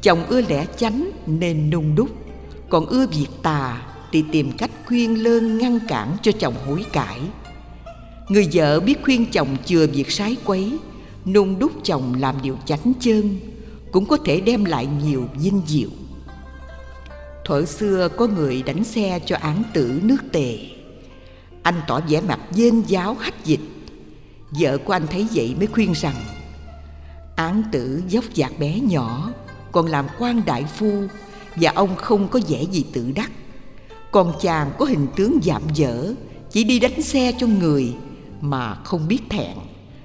[0.02, 2.23] Chồng ưa lẽ chánh nên nung đúc
[2.68, 7.20] còn ưa việc tà thì tìm cách khuyên lơn ngăn cản cho chồng hối cải.
[8.28, 10.78] Người vợ biết khuyên chồng chừa việc sái quấy
[11.26, 13.38] nung đúc chồng làm điều chánh chân,
[13.92, 15.88] cũng có thể đem lại nhiều dinh diệu.
[17.44, 20.58] Thuở xưa có người đánh xe cho án tử nước tề.
[21.62, 23.60] Anh tỏ vẻ mặt dên giáo hách dịch.
[24.50, 26.14] Vợ của anh thấy vậy mới khuyên rằng,
[27.36, 29.32] án tử dốc dạc bé nhỏ,
[29.72, 31.02] còn làm quan đại phu
[31.56, 33.30] và ông không có vẻ gì tự đắc.
[34.10, 36.14] Còn chàng có hình tướng dạm dở,
[36.50, 37.92] chỉ đi đánh xe cho người
[38.40, 39.56] mà không biết thẹn,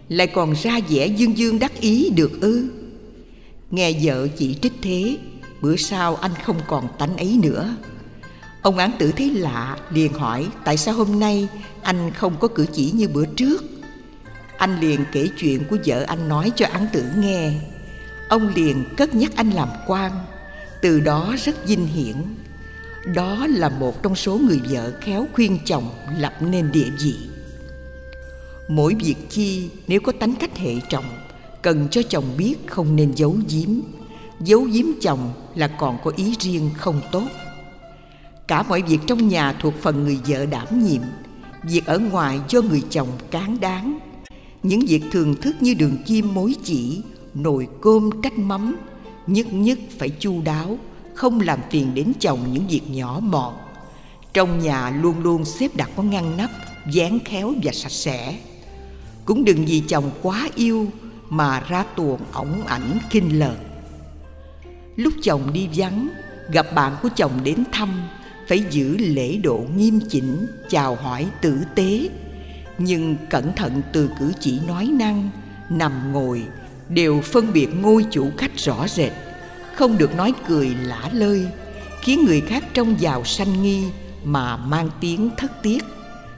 [0.10, 2.70] lại còn ra vẻ dương dương đắc ý được ư.
[3.72, 5.18] Nghe vợ chỉ trích thế,
[5.62, 7.76] bữa sau anh không còn tánh ấy nữa.
[8.62, 11.48] Ông án tử thấy lạ, liền hỏi, tại sao hôm nay
[11.82, 13.64] anh không có cử chỉ như bữa trước?
[14.58, 17.52] Anh liền kể chuyện của vợ anh nói cho án tử nghe.
[18.30, 20.12] Ông liền cất nhắc anh làm quan
[20.82, 22.16] từ đó rất vinh hiển.
[23.16, 27.16] Đó là một trong số người vợ khéo khuyên chồng lập nên địa vị.
[28.68, 31.06] Mỗi việc chi, nếu có tánh cách hệ trọng,
[31.62, 33.70] cần cho chồng biết không nên giấu giếm.
[34.40, 37.28] Giấu giếm chồng là còn có ý riêng không tốt.
[38.48, 41.02] Cả mọi việc trong nhà thuộc phần người vợ đảm nhiệm.
[41.64, 44.00] Việc ở ngoài do người chồng cán đáng.
[44.64, 47.02] Những việc thường thức như đường chim mối chỉ,
[47.34, 48.76] nồi cơm trách mắm
[49.34, 50.78] nhất nhất phải chu đáo,
[51.16, 53.54] không làm phiền đến chồng những việc nhỏ mọn.
[54.34, 56.52] Trong nhà luôn luôn xếp đặt có ngăn nắp,
[56.92, 58.36] dán khéo và sạch sẽ.
[59.26, 60.88] Cũng đừng vì chồng quá yêu
[61.30, 63.56] mà ra tuồng ổng ảnh kinh lợn.
[64.96, 66.10] Lúc chồng đi vắng,
[66.52, 68.02] gặp bạn của chồng đến thăm,
[68.48, 72.10] phải giữ lễ độ nghiêm chỉnh, chào hỏi tử tế.
[72.78, 75.30] Nhưng cẩn thận từ cử chỉ nói năng,
[75.70, 76.44] nằm ngồi
[76.90, 79.12] đều phân biệt ngôi chủ khách rõ rệt.
[79.76, 81.48] Không được nói cười lả lơi,
[82.02, 83.84] khiến người khác trông vào sanh nghi
[84.24, 85.84] mà mang tiếng thất tiết.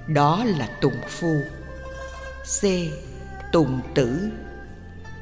[0.07, 1.35] đó là tùng phu.
[2.61, 2.65] C.
[3.51, 4.31] Tùng tử.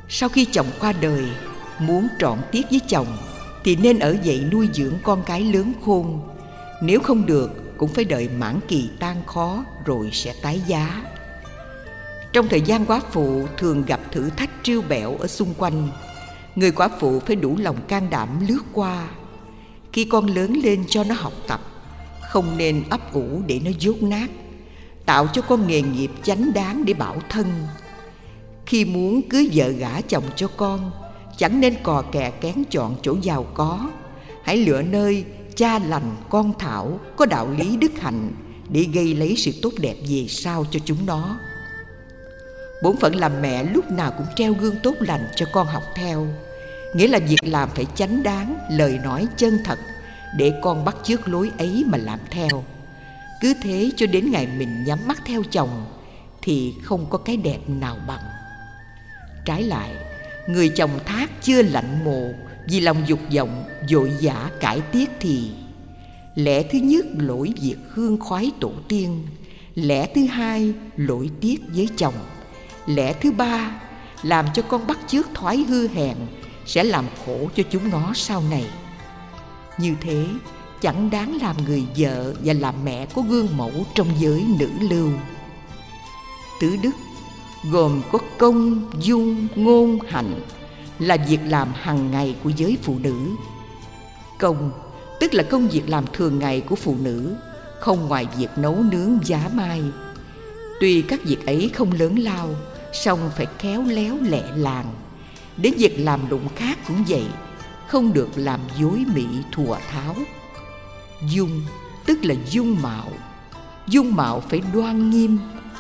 [0.10, 1.24] Sau khi chồng qua đời,
[1.80, 3.08] muốn trọn tiết với chồng
[3.64, 6.22] thì nên ở dậy nuôi dưỡng con cái lớn khôn.
[6.82, 11.04] Nếu không được, cũng phải đợi mãn kỳ tan khó rồi sẽ tái giá
[12.34, 15.88] trong thời gian quá phụ, thường gặp thử thách trêu bẹo ở xung quanh.
[16.56, 19.08] Người quá phụ phải đủ lòng can đảm lướt qua.
[19.94, 21.62] Khi con lớn lên cho nó học tập,
[22.30, 24.28] không nên ấp ủ để nó dốt nát,
[25.06, 27.46] tạo cho con nghề nghiệp chánh đáng để bảo thân.
[28.66, 30.92] Khi muốn cưới vợ gả chồng cho con,
[31.38, 33.90] chẳng nên cò kè kén chọn chỗ giàu có.
[34.44, 38.32] Hãy lựa nơi cha lành con thảo có đạo lý đức hạnh
[38.70, 41.40] để gây lấy sự tốt đẹp về sau cho chúng nó
[42.82, 46.28] bốn phận làm mẹ lúc nào cũng treo gương tốt lành cho con học theo.
[46.96, 49.80] Nghĩa là việc làm phải chánh đáng, lời nói chân thật,
[50.38, 52.64] để con bắt chước lối ấy mà làm theo.
[53.42, 55.86] Cứ thế cho đến ngày mình nhắm mắt theo chồng,
[56.42, 58.24] thì không có cái đẹp nào bằng.
[59.46, 59.90] Trái lại,
[60.48, 62.30] người chồng thác chưa lạnh mồ
[62.68, 65.52] vì lòng dục vọng, dội dã cải tiết thì
[66.36, 69.28] lẽ thứ nhất lỗi việc hương khoái tổ tiên,
[69.76, 72.14] lẽ thứ hai lỗi tiếc với chồng
[72.90, 73.82] lẽ thứ ba,
[74.24, 76.18] làm cho con bắt chước thoái hư hèn
[76.66, 78.66] sẽ làm khổ cho chúng nó sau này.
[79.78, 80.26] Như thế,
[80.82, 85.10] chẳng đáng làm người vợ và làm mẹ có gương mẫu trong giới nữ lưu.
[86.60, 86.96] Tứ đức
[87.72, 90.42] gồm có công, dung, ngôn hạnh
[91.00, 93.16] là việc làm hàng ngày của giới phụ nữ.
[94.40, 94.72] Công,
[95.20, 97.36] tức là công việc làm thường ngày của phụ nữ,
[97.80, 99.84] không ngoài việc nấu nướng giá mai.
[100.80, 102.50] Tuy các việc ấy không lớn lao
[102.94, 104.94] song phải khéo léo lẹ làng.
[105.58, 107.26] Đến việc làm lụng khác cũng vậy,
[107.88, 110.16] không được làm dối mỹ thùa tháo.
[111.30, 111.62] Dung,
[112.06, 113.12] tức là dung mạo.
[113.88, 115.38] Dung mạo phải đoan nghiêm,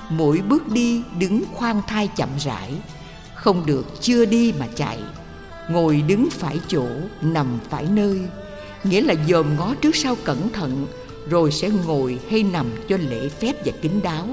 [0.10, 2.74] mỗi bước đi đứng khoan thai chậm rãi.
[3.36, 5.00] Không được chưa đi mà chạy.
[5.70, 6.86] Ngồi đứng phải chỗ,
[7.22, 8.22] nằm phải nơi.
[8.84, 10.88] Nghĩa là dòm ngó trước sau cẩn thận,
[11.30, 14.28] rồi sẽ ngồi hay nằm cho lễ phép và kín đáo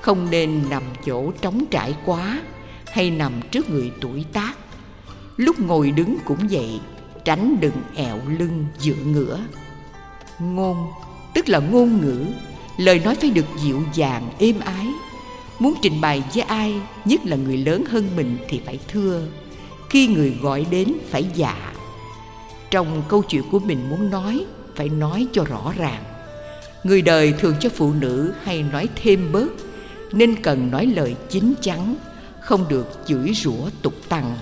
[0.00, 2.40] không nên nằm chỗ trống trải quá
[2.86, 4.54] hay nằm trước người tuổi tác.
[5.36, 6.80] Lúc ngồi đứng cũng vậy,
[7.24, 9.40] tránh đừng ẹo lưng dựa ngửa.
[10.38, 10.76] Ngôn,
[11.34, 12.24] tức là ngôn ngữ,
[12.78, 14.86] lời nói phải được dịu dàng, êm ái.
[15.58, 19.26] Muốn trình bày với ai, nhất là người lớn hơn mình thì phải thưa.
[19.90, 21.72] Khi người gọi đến phải dạ.
[22.70, 24.44] Trong câu chuyện của mình muốn nói,
[24.76, 26.02] phải nói cho rõ ràng.
[26.84, 29.48] Người đời thường cho phụ nữ hay nói thêm bớt
[30.12, 31.96] nên cần nói lời chính chắn,
[32.40, 34.36] không được chửi rủa tục tằng,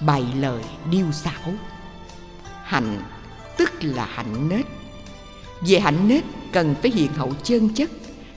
[0.00, 1.52] bày lời điêu xảo.
[2.64, 3.02] Hạnh,
[3.56, 4.66] tức là hạnh nết.
[5.60, 7.90] Về hạnh nết, cần phải hiện hậu chân chất,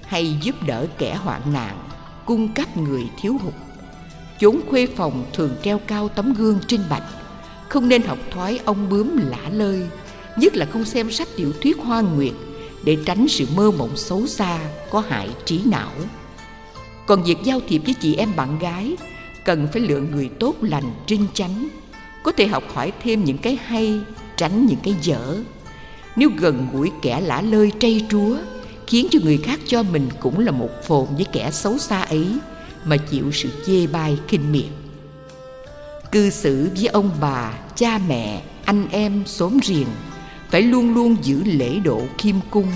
[0.03, 1.77] hay giúp đỡ kẻ hoạn nạn,
[2.25, 3.53] cung cấp người thiếu hụt.
[4.39, 7.03] Chốn khuê phòng thường treo cao tấm gương trinh bạch,
[7.69, 9.87] không nên học thoái ông bướm lả lơi,
[10.37, 12.33] nhất là không xem sách tiểu thuyết hoa nguyệt
[12.83, 14.59] để tránh sự mơ mộng xấu xa
[14.91, 15.91] có hại trí não
[17.07, 18.95] còn việc giao thiệp với chị em bạn gái,
[19.45, 21.67] cần phải lựa người tốt lành, trinh chắn
[22.23, 23.99] có thể học hỏi thêm những cái hay,
[24.37, 25.37] tránh những cái dở.
[26.15, 28.37] Nếu gần gũi kẻ lả lơi trây trúa,
[28.87, 32.27] khiến cho người khác cho mình cũng là một phồn với kẻ xấu xa ấy,
[32.85, 34.65] mà chịu sự chê bai, khinh miệt.
[36.11, 39.87] Cư xử với ông bà, cha mẹ, anh em xóm riềng
[40.49, 42.67] phải luôn luôn giữ lễ độ khiêm cung,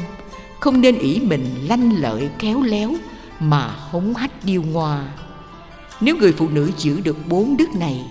[0.59, 2.93] không nên ỷ mình lanh lợi, khéo léo
[3.39, 5.07] mà hống hách điêu ngoa.
[6.01, 8.05] Nếu người phụ nữ giữ được bốn đức này,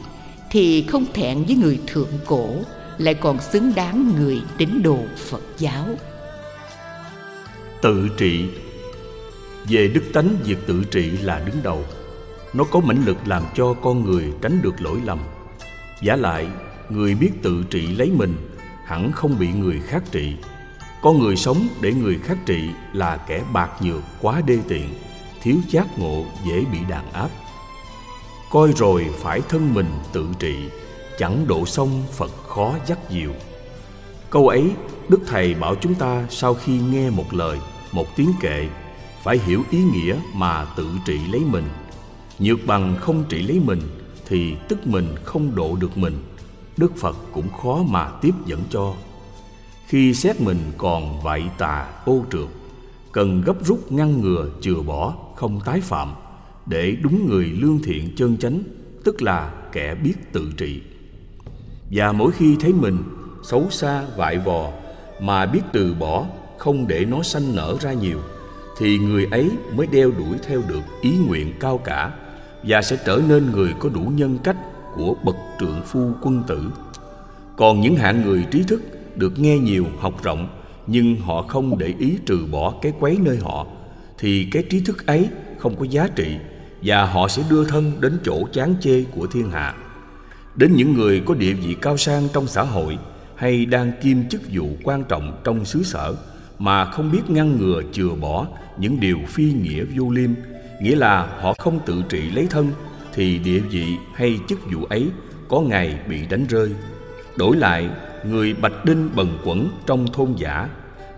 [0.51, 2.49] thì không thẹn với người thượng cổ,
[2.99, 5.87] lại còn xứng đáng người tín đồ phật giáo.
[7.83, 8.45] Tự trị.
[9.69, 11.85] Về đức tánh, việc tự trị là đứng đầu.
[12.55, 15.19] Nó có mãnh lực làm cho con người tránh được lỗi lầm.
[16.03, 16.47] Giả lại,
[16.91, 18.37] người biết tự trị lấy mình,
[18.85, 20.35] hẳn không bị người khác trị.
[21.03, 24.89] Con người sống để người khác trị là kẻ bạc nhược, quá đê tiện
[25.45, 27.29] thiếu giác ngộ dễ bị đàn áp.
[28.51, 30.55] Coi rồi phải thân mình tự trị,
[31.19, 33.33] chẳng độ sông phật khó dắt diệu
[34.35, 34.71] câu ấy,
[35.09, 37.59] đức thầy bảo chúng ta sau khi nghe một lời,
[37.93, 38.69] một tiếng kệ,
[39.23, 41.65] phải hiểu ý nghĩa mà tự trị lấy mình.
[42.39, 43.81] Nhược bằng không trị lấy mình
[44.27, 46.19] Thì tức mình không độ được mình.
[46.77, 48.95] Đức Phật cũng khó mà tiếp dẫn cho.
[49.87, 52.49] Khi xét mình còn vậy tà, ô trượt,
[53.13, 56.15] Cần gấp rút ngăn ngừa chừa bỏ không tái phạm,
[56.67, 58.63] Để đúng người lương thiện chân chánh,
[59.05, 60.81] Tức là kẻ biết tự trị.
[61.91, 62.99] Và mỗi khi thấy mình
[63.43, 64.71] xấu xa, vại vò,
[65.21, 66.27] Mà biết từ bỏ,
[66.59, 68.19] không để nó sanh nở ra nhiều,
[68.79, 72.13] Thì người ấy mới đeo đuổi theo được ý nguyện cao cả,
[72.63, 74.57] Và sẽ trở nên người có đủ nhân cách
[74.97, 76.71] của bậc trượng phu quân tử.
[77.57, 78.83] Còn những hạng người trí thức
[79.17, 80.49] được nghe nhiều, học rộng,
[80.87, 83.67] nhưng họ không để ý trừ bỏ cái quấy nơi họ
[84.19, 86.37] thì cái trí thức ấy không có giá trị
[86.83, 89.75] và họ sẽ đưa thân đến chỗ chán chê của thiên hạ.
[90.57, 92.99] Đến những người có địa vị cao sang trong xã hội
[93.37, 96.15] hay đang kiêm chức vụ quan trọng trong xứ sở
[96.59, 98.47] mà không biết ngăn ngừa chừa bỏ
[98.79, 100.31] những điều phi nghĩa vô liêm,
[100.81, 102.71] nghĩa là họ không tự trị lấy thân,
[103.15, 105.09] thì địa vị hay chức vụ ấy
[105.49, 106.71] có ngày bị đánh rơi.
[107.37, 107.89] Đổi lại,
[108.25, 110.69] người bạch đinh bần quẩn trong thôn giả,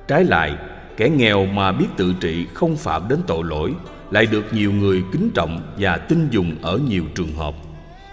[0.08, 0.56] trái lại
[0.96, 3.72] kẻ nghèo mà biết tự trị không phạm đến tội lỗi,
[4.10, 7.54] lại được nhiều người kính trọng và tin dùng ở nhiều trường hợp.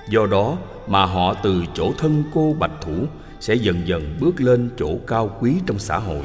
[0.10, 3.06] Do đó mà họ từ chỗ thân cô bạch thủ
[3.40, 6.22] sẽ dần dần bước lên chỗ cao quý trong xã hội.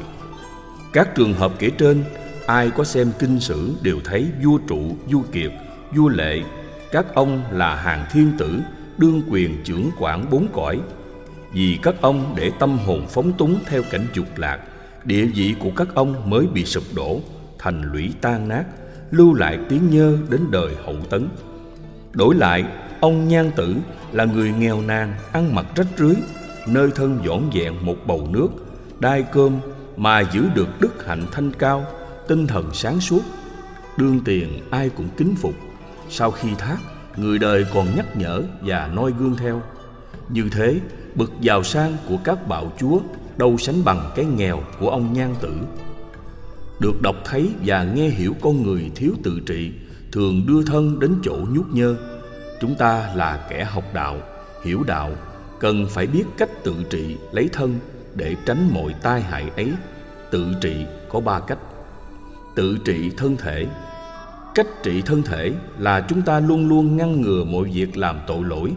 [0.93, 2.03] Các trường hợp kể trên,
[2.45, 5.51] ai có xem kinh sử đều thấy vua trụ, vua kiệt,
[5.95, 6.41] vua lệ,
[6.91, 8.59] các ông là hàng thiên tử,
[8.97, 10.79] đương quyền trưởng quản bốn cõi.
[11.53, 14.59] Vì các ông để tâm hồn phóng túng theo cảnh dục lạc
[15.09, 17.21] địa vị của các ông mới bị sụp đổ,
[17.59, 18.63] thành lũy tan nát,
[19.11, 21.29] lưu lại tiếng nhơ đến đời hậu tấn.
[22.13, 22.65] Đổi lại,
[22.99, 23.75] ông nhan tử
[24.11, 26.15] là người nghèo nàn, ăn mặc rách rưới,
[26.67, 28.47] nơi thân dọn dẹn một bầu nước,
[28.99, 29.59] đai cơm
[29.97, 31.85] mà giữ được đức hạnh thanh cao,
[32.27, 33.21] tinh thần sáng suốt.
[33.97, 35.53] Đương tiền ai cũng kính phục.
[36.09, 36.77] Sau khi thác,
[37.17, 39.61] người đời còn nhắc nhở và noi gương theo.
[40.29, 40.79] Như thế,
[41.15, 42.99] bực giàu sang của các bạo chúa
[43.39, 45.53] đâu sánh bằng cái nghèo của ông nhan tử.
[46.79, 49.71] Được đọc thấy và nghe hiểu con người thiếu tự trị
[50.11, 51.95] thường đưa thân đến chỗ nhút nhơ,
[52.61, 54.17] chúng ta là kẻ học đạo,
[54.63, 55.11] hiểu đạo,
[55.59, 57.79] cần phải biết cách tự trị lấy thân
[58.15, 59.71] để tránh mọi tai hại ấy.
[60.31, 61.59] Tự trị có ba cách.
[62.55, 63.65] Tự trị thân thể.
[64.55, 68.43] Cách trị thân thể là chúng ta luôn luôn ngăn ngừa mọi việc làm tội
[68.43, 68.71] lỗi,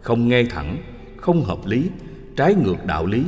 [0.00, 0.78] không nghe thẳng,
[1.16, 1.90] không hợp lý,
[2.36, 3.22] trái ngược đạo lý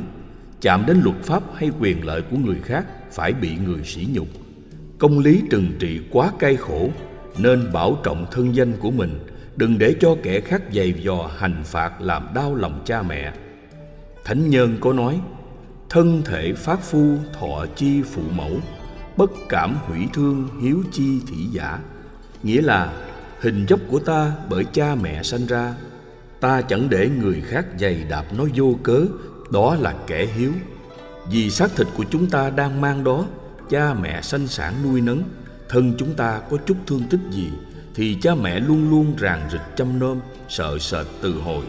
[0.64, 4.28] chạm đến luật pháp hay quyền lợi của người khác phải bị người sỉ nhục.
[4.98, 6.90] Công lý trừng trị quá cay khổ,
[7.38, 11.62] nên bảo trọng thân danh của mình, đừng để cho kẻ khác giày dò hành
[11.64, 13.32] phạt làm đau lòng cha mẹ.
[14.24, 15.20] Thánh nhân có nói,
[15.90, 18.52] thân thể phát phu thọ chi phụ mẫu,
[19.16, 21.78] bất cảm hủy thương hiếu chi thị giả.
[22.42, 22.92] Nghĩa là,
[23.40, 25.74] hình dốc của ta bởi cha mẹ sanh ra,
[26.40, 29.06] ta chẳng để người khác giày đạp nó vô cớ
[29.54, 30.52] đó là kẻ hiếu.
[31.30, 33.24] Vì xác thịt của chúng ta đang mang đó,
[33.70, 35.22] cha mẹ sanh sản nuôi nấng.
[35.68, 37.50] Thân chúng ta có chút thương tích gì,
[37.94, 41.64] thì cha mẹ luôn luôn ràng rịch chăm nom, sợ sệt từ hồi.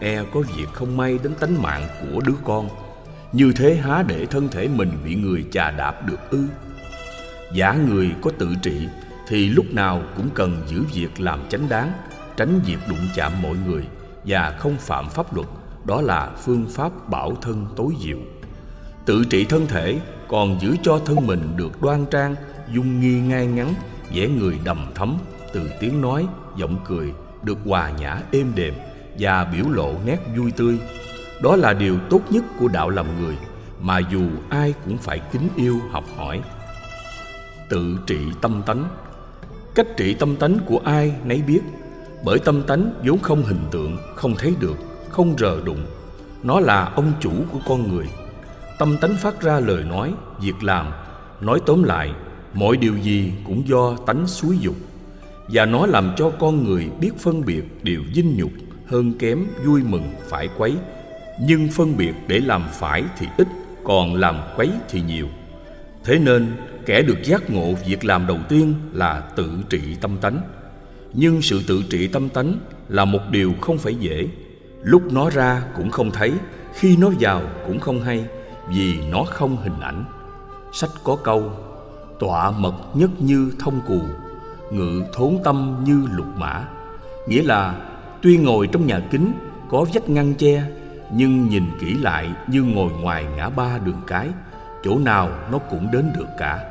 [0.00, 2.68] E có việc không may đến tánh mạng của đứa con.
[3.32, 6.44] Như thế há để thân thể mình bị người chà đạp được ư?
[7.52, 8.88] Giả người có tự trị,
[9.28, 11.92] thì lúc nào cũng cần giữ việc làm chánh đáng,
[12.36, 13.82] tránh việc đụng chạm mọi người
[14.24, 15.48] và không phạm pháp luật
[15.88, 18.18] đó là phương pháp bảo thân tối diệu.
[19.06, 22.34] Tự trị thân thể, còn giữ cho thân mình được đoan trang,
[22.72, 23.74] dung nghi ngay ngắn
[24.14, 25.18] vẻ người đầm thấm
[25.52, 28.74] từ tiếng nói, giọng cười, được hòa nhã êm đềm
[29.18, 30.78] và biểu lộ nét vui tươi.
[31.42, 33.36] Đó là điều tốt nhất của đạo làm người,
[33.80, 36.42] mà dù ai cũng phải kính yêu, học hỏi.
[37.68, 38.88] Tự trị tâm tánh.
[39.74, 41.60] Cách trị tâm tánh của ai nấy biết,
[42.24, 44.76] bởi tâm tánh vốn không hình tượng, không thấy được
[45.10, 45.86] không rờ đụng.
[46.42, 48.06] Nó là ông chủ của con người.
[48.78, 50.86] Tâm tánh phát ra lời nói, việc làm.
[51.40, 52.12] Nói tóm lại,
[52.54, 54.76] mọi điều gì cũng do tánh suối dục.
[55.48, 58.50] Và nó làm cho con người biết phân biệt điều dinh nhục
[58.86, 60.76] hơn kém vui mừng phải quấy.
[61.40, 63.48] Nhưng phân biệt để làm phải thì ít,
[63.84, 65.28] còn làm quấy thì nhiều.
[66.04, 66.56] Thế nên,
[66.86, 70.40] kẻ được giác ngộ việc làm đầu tiên là tự trị tâm tánh.
[71.14, 72.58] Nhưng sự tự trị tâm tánh
[72.88, 74.28] là một điều không phải dễ
[74.82, 76.32] lúc nó ra cũng không thấy,
[76.74, 78.24] khi nó vào cũng không hay,
[78.68, 80.04] vì nó không hình ảnh.
[80.72, 81.52] Sách có câu,
[82.20, 84.00] tọa mật nhất như thông cù,
[84.70, 86.64] ngự thốn tâm như lục mã.
[87.26, 87.74] Nghĩa là,
[88.22, 89.32] tuy ngồi trong nhà kính
[89.70, 90.62] có vách ngăn che,
[91.12, 94.28] nhưng nhìn kỹ lại như ngồi ngoài ngã ba đường cái,
[94.84, 96.64] chỗ nào nó cũng đến được cả.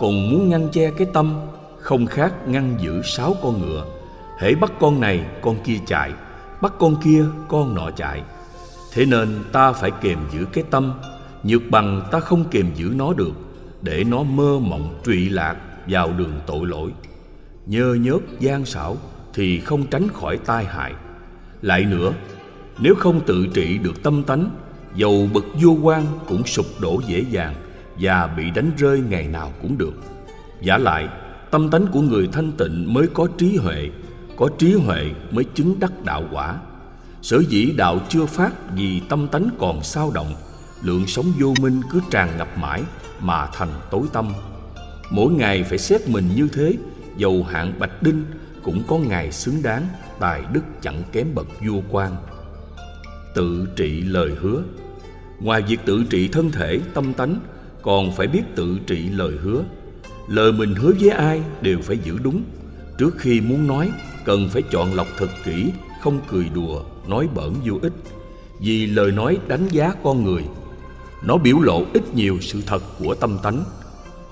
[0.00, 1.40] Còn muốn ngăn che cái tâm,
[1.80, 3.84] không khác ngăn giữ sáu con ngựa.
[4.38, 6.12] Hễ bắt con này, con kia chạy
[6.62, 8.22] bắt con kia, con nọ chạy.
[8.92, 10.92] Thế nên ta phải kềm giữ cái tâm.
[11.42, 13.32] Nhược bằng ta không kềm giữ nó được,
[13.82, 15.56] để nó mơ mộng trụy lạc
[15.86, 16.90] vào đường tội lỗi.
[17.66, 18.96] Nhơ nhớt gian xảo
[19.34, 20.92] thì không tránh khỏi tai hại.
[21.62, 22.12] Lại nữa,
[22.78, 24.50] nếu không tự trị được tâm tánh,
[24.94, 27.54] dầu bậc vua quan cũng sụp đổ dễ dàng
[28.00, 29.94] và bị đánh rơi ngày nào cũng được.
[30.62, 31.08] Giả lại,
[31.50, 33.90] tâm tánh của người thanh tịnh mới có trí huệ
[34.40, 36.58] có trí huệ mới chứng đắc đạo quả.
[37.22, 40.34] Sở dĩ đạo chưa phát vì tâm tánh còn sao động,
[40.82, 42.82] lượng sống vô minh cứ tràn ngập mãi
[43.20, 44.32] mà thành tối tâm.
[45.10, 46.74] Mỗi ngày phải xét mình như thế,
[47.16, 48.24] dầu hạng bạch đinh
[48.62, 49.88] cũng có ngày xứng đáng,
[50.20, 52.16] tài đức chẳng kém bậc vua quan.
[53.34, 54.62] Tự trị lời hứa.
[55.40, 57.40] Ngoài việc tự trị thân thể, tâm tánh,
[57.82, 59.62] còn phải biết tự trị lời hứa.
[60.28, 62.42] Lời mình hứa với ai đều phải giữ đúng
[63.00, 63.90] trước khi muốn nói,
[64.24, 67.92] cần phải chọn lọc thật kỹ, không cười đùa, nói bẩn vô ích.
[68.58, 70.42] Vì lời nói đánh giá con người,
[71.22, 73.64] nó biểu lộ ít nhiều sự thật của tâm tánh.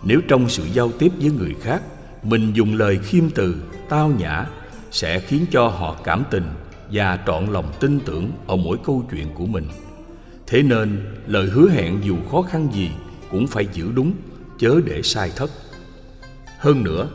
[0.02, 1.82] Nếu trong sự giao tiếp với người khác,
[2.22, 3.56] mình dùng lời khiêm từ,
[3.88, 4.46] tao nhã,
[4.90, 6.44] sẽ khiến cho họ cảm tình
[6.92, 9.64] và trọn lòng tin tưởng ở mỗi câu chuyện của mình.
[10.46, 12.90] Thế nên, lời hứa hẹn dù khó khăn gì
[13.30, 14.12] cũng phải giữ đúng,
[14.58, 15.50] chớ để sai thất.
[16.58, 17.08] Hơn nữa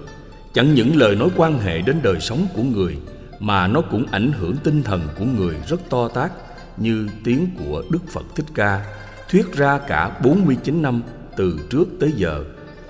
[0.54, 2.98] chẳng những lời nói quan hệ đến đời sống của người
[3.40, 6.32] mà nó cũng ảnh hưởng tinh thần của người rất to tác
[6.78, 8.86] như tiếng của Đức Phật Thích Ca
[9.30, 11.02] thuyết ra cả 49 năm
[11.38, 12.44] từ trước tới giờ.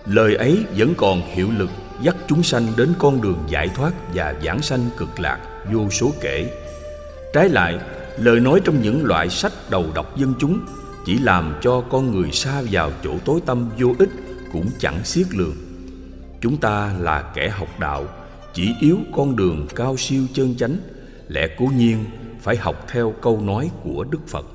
[0.06, 1.70] Lời ấy vẫn còn hiệu lực
[2.02, 5.40] dắt chúng sanh đến con đường giải thoát và giảng sanh cực lạc
[5.72, 6.52] vô số kể.
[7.34, 7.80] Trái lại,
[8.18, 10.60] lời nói trong những loại sách đầu độc dân chúng
[11.06, 14.10] chỉ làm cho con người xa vào chỗ tối tâm vô ích
[14.52, 15.56] cũng chẳng xiết lường.
[16.44, 18.06] Chúng ta là kẻ học đạo,
[18.54, 20.78] chỉ yếu con đường cao siêu chân chánh,
[21.28, 22.06] lẽ cố nhiên
[22.42, 24.46] phải học theo câu nói của Đức Phật.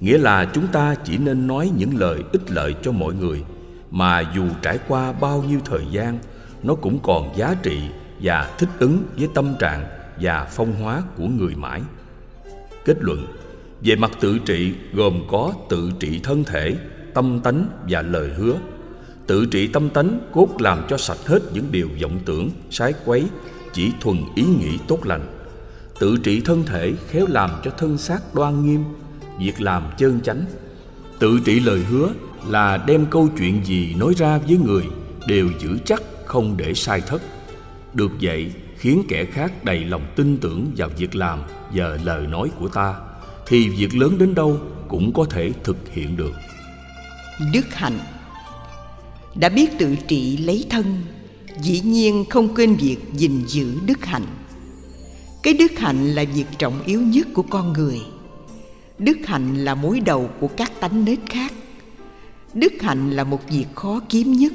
[0.00, 3.44] Nghĩa là chúng ta chỉ nên nói những lời ích lợi cho mọi người,
[3.90, 6.18] mà dù trải qua bao nhiêu thời gian,
[6.62, 7.80] nó cũng còn giá trị
[8.20, 9.84] và thích ứng với tâm trạng
[10.20, 11.80] và phong hóa của người mãi.
[12.84, 13.26] Kết luận
[13.80, 16.76] về mặt tự trị gồm có tự trị thân thể,
[17.14, 18.54] tâm tánh và lời hứa.
[19.26, 23.24] Tự trị tâm tánh cốt làm cho sạch hết những điều vọng tưởng, sái quấy,
[23.72, 25.26] chỉ thuần ý nghĩ tốt lành.
[26.00, 28.84] Tự trị thân thể khéo làm cho thân xác đoan nghiêm,
[29.38, 30.44] việc làm chân chánh.
[31.18, 32.08] Tự trị lời hứa
[32.48, 34.84] là đem câu chuyện gì nói ra với người
[35.26, 37.22] đều giữ chắc không để sai thất.
[37.94, 41.42] Được vậy khiến kẻ khác đầy lòng tin tưởng vào việc làm
[41.74, 42.94] và lời nói của ta
[43.46, 46.32] thì việc lớn đến đâu cũng có thể thực hiện được
[47.52, 47.98] đức hạnh
[49.34, 50.84] đã biết tự trị lấy thân,
[51.60, 54.26] dĩ nhiên không quên việc gìn giữ đức hạnh.
[55.42, 58.00] Cái đức hạnh là việc trọng yếu nhất của con người.
[58.98, 61.52] Đức hạnh là mối đầu của các tánh nết khác.
[62.54, 64.52] Đức hạnh là một việc khó kiếm nhất.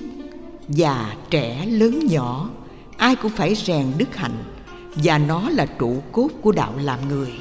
[0.69, 2.49] Già, trẻ, lớn, nhỏ,
[2.97, 4.43] ai cũng phải rèn đức hạnh,
[4.95, 7.31] và nó là trụ cốt của đạo làm người.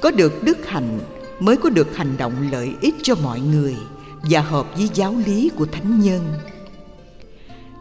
[0.00, 0.98] Có được đức hạnh
[1.40, 3.76] mới có được hành động lợi ích cho mọi người
[4.30, 6.22] và hợp với giáo lý của thánh nhân.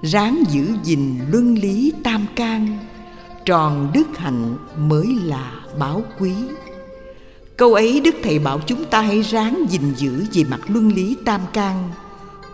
[0.02, 2.78] Ráng giữ gìn luân lý tam can
[3.46, 6.34] tròn đức hạnh mới là báo quý.
[7.58, 11.18] Câu ấy đức thầy bảo chúng ta hãy ráng gìn giữ về mặt luân lý
[11.26, 11.90] tam can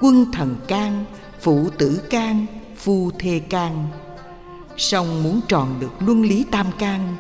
[0.02, 1.06] quân thần can
[1.42, 2.46] phụ tử can
[2.78, 3.88] phu thê can
[4.80, 7.16] song muốn tròn được luân lý tam can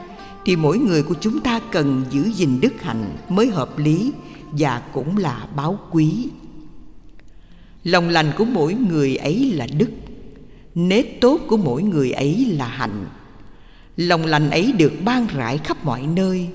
[0.45, 4.13] thì mỗi người của chúng ta cần giữ gìn đức hạnh mới hợp lý
[4.51, 6.29] và cũng là báo quý
[7.91, 9.89] lòng lành của mỗi người ấy là đức.
[10.75, 13.05] Nết tốt của mỗi người ấy là hạnh.
[13.97, 16.47] Lòng lành ấy được ban rải khắp mọi nơi.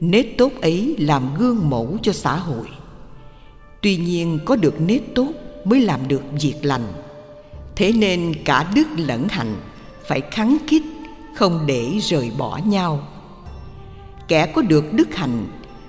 [0.00, 2.66] Nết tốt ấy làm gương mẫu cho xã hội.
[3.82, 5.28] Tuy nhiên có được nết tốt
[5.64, 6.92] mới làm được việc lành.
[7.76, 9.56] Thế nên cả đức lẫn hạnh
[10.06, 10.82] phải khắng khít
[11.34, 13.08] không để rời bỏ nhau.
[14.28, 15.46] Kẻ có được đức hạnh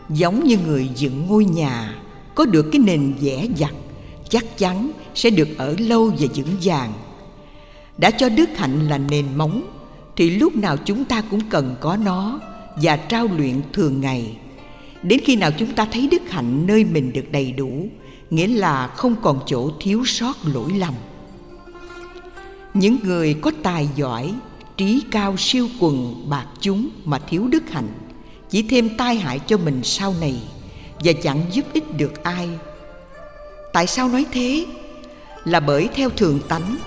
[0.10, 1.96] giống như người dựng ngôi nhà,
[2.36, 3.74] có được cái nền vẽ dặt
[4.30, 6.94] chắc chắn sẽ được ở lâu và vững vàng.
[7.98, 9.62] Đã cho đức hạnh là nền móng,
[10.16, 12.40] thì lúc nào chúng ta cũng cần có nó
[12.76, 14.38] và trao luyện thường ngày.
[15.04, 17.88] Đến khi nào chúng ta thấy đức hạnh nơi mình được đầy đủ,
[18.30, 20.94] nghĩa là không còn chỗ thiếu sót lỗi lầm.
[22.74, 24.34] Những người có tài giỏi,
[24.78, 27.88] trí cao siêu quần bạc chúng mà thiếu đức hạnh,
[28.50, 30.36] chỉ thêm tai hại cho mình sau này
[31.04, 32.50] và chẳng giúp ích được ai
[33.74, 34.66] tại sao nói thế?
[35.46, 36.78] Là bởi theo thường tánh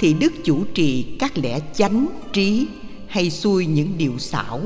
[0.00, 2.66] thì đức chủ trì các lẽ chánh, trí
[3.08, 4.60] hay xuôi những điều xảo.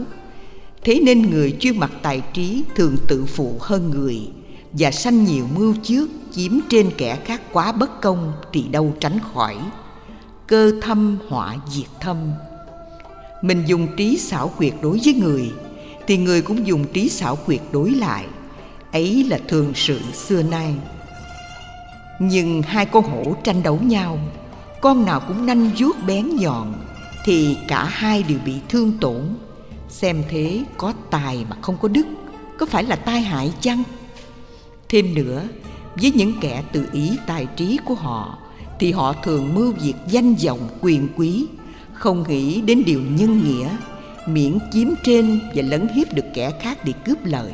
[0.85, 4.21] Thế nên người chuyên mặt tài trí thường tự phụ hơn người
[4.73, 9.19] và sanh nhiều mưu trước chiếm trên kẻ khác quá bất công thì đâu tránh
[9.35, 9.57] khỏi.
[10.47, 12.17] Cơ thâm họa diệt thâm.
[13.43, 15.53] Mình dùng trí xảo quyệt đối với người
[16.07, 18.25] thì người cũng dùng trí xảo quyệt đối lại.
[18.93, 20.75] Ấy là thường sự xưa nay
[22.19, 24.19] nhưng hai con hổ tranh đấu nhau.
[24.81, 26.75] Con nào cũng nanh vuốt bén nhọn,
[27.25, 29.23] thì cả hai đều bị thương tổn.
[29.89, 32.07] Xem thế có tài mà không có đức,
[32.59, 33.83] có phải là tai hại chăng?
[34.89, 35.43] Thêm nữa,
[35.95, 38.39] với những kẻ tự ý tài trí của họ,
[38.79, 41.47] thì họ thường mưu việc danh vọng quyền quý,
[41.93, 43.69] không nghĩ đến điều nhân nghĩa,
[44.27, 47.53] miễn chiếm trên và lấn hiếp được kẻ khác để cướp lợi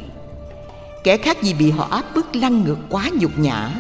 [1.05, 3.71] kẻ khác vì bị họ áp bức lăng ngược quá nhục nhã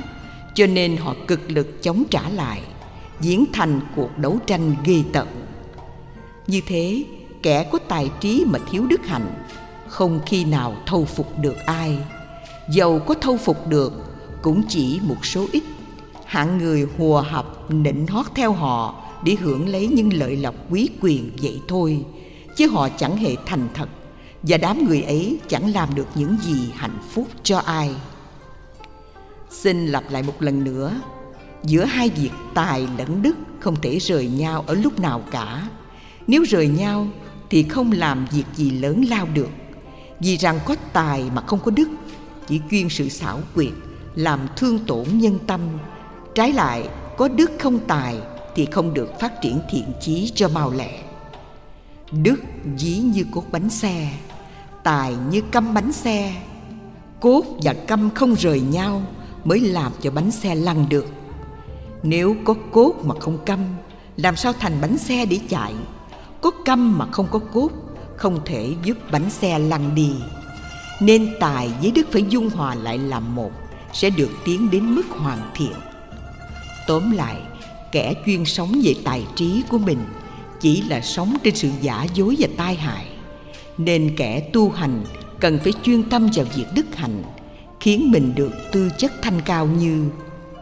[0.54, 2.62] cho nên họ cực lực chống trả lại,
[3.20, 5.28] diễn thành cuộc đấu tranh ghê tởm.
[6.46, 7.04] Như thế,
[7.42, 9.34] kẻ có tài trí mà thiếu đức hạnh,
[9.88, 11.98] không khi nào thâu phục được ai.
[12.70, 13.92] Dầu có thâu phục được
[14.42, 15.62] cũng chỉ một số ít.
[16.26, 20.88] Hạng người hùa hợp, nịnh hót theo họ để hưởng lấy những lợi lộc quý
[21.00, 22.04] quyền vậy thôi,
[22.56, 23.88] chứ họ chẳng hề thành thật,
[24.42, 27.90] và đám người ấy chẳng làm được những gì hạnh phúc cho ai
[29.62, 31.00] xin lặp lại một lần nữa.
[31.64, 35.68] Giữa hai việc tài lẫn đức không thể rời nhau ở lúc nào cả.
[36.26, 37.06] Nếu rời nhau
[37.50, 39.50] thì không làm việc gì lớn lao được.
[40.20, 41.88] Vì rằng có tài mà không có đức,
[42.48, 43.72] chỉ chuyên sự xảo quyệt,
[44.14, 45.60] làm thương tổn nhân tâm.
[46.34, 46.88] Trái lại,
[47.18, 48.16] có đức không tài
[48.54, 51.02] thì không được phát triển thiện chí cho mau lẹ.
[52.22, 52.40] Đức
[52.76, 54.12] dí như cốt bánh xe,
[54.82, 56.34] tài như căm bánh xe.
[57.20, 59.02] Cốt và căm không rời nhau
[59.44, 61.06] mới làm cho bánh xe lăn được.
[62.02, 63.60] Nếu có cốt mà không căm,
[64.16, 65.74] làm sao thành bánh xe để chạy?
[66.40, 67.70] Có căm mà không có cốt,
[68.16, 70.10] không thể giúp bánh xe lăn đi.
[71.00, 73.50] Nên tài với đức phải dung hòa lại làm một,
[73.92, 75.72] sẽ được tiến đến mức hoàn thiện.
[76.86, 77.36] Tóm lại,
[77.92, 79.98] kẻ chuyên sống về tài trí của mình
[80.60, 83.06] chỉ là sống trên sự giả dối và tai hại.
[83.78, 85.04] Nên kẻ tu hành
[85.40, 87.22] cần phải chuyên tâm vào việc đức hạnh
[87.82, 90.08] khiến mình được tư chất thanh cao như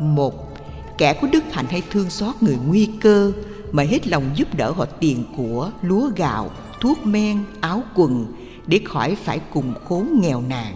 [0.01, 0.59] một
[0.99, 3.33] kẻ có đức hạnh hay thương xót người nguy cơ
[3.73, 6.51] mà hết lòng giúp đỡ họ tiền của, lúa gạo,
[6.81, 8.27] thuốc men, áo quần
[8.67, 10.75] để khỏi phải cùng khốn nghèo nàn.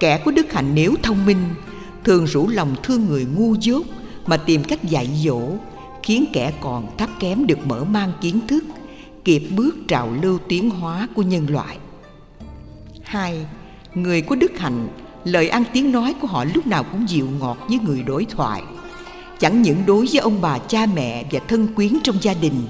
[0.00, 1.42] Kẻ có đức hạnh nếu thông minh,
[2.04, 3.86] thường rủ lòng thương người ngu dốt
[4.26, 5.40] mà tìm cách dạy dỗ,
[6.02, 8.64] khiến kẻ còn thấp kém được mở mang kiến thức,
[9.24, 11.78] kịp bước trào lưu tiến hóa của nhân loại.
[13.02, 13.46] Hai,
[13.94, 14.88] người có đức hạnh
[15.32, 18.62] lời ăn tiếng nói của họ lúc nào cũng dịu ngọt với người đối thoại.
[19.38, 22.66] Chẳng những đối với ông bà, cha mẹ và thân quyến trong gia đình,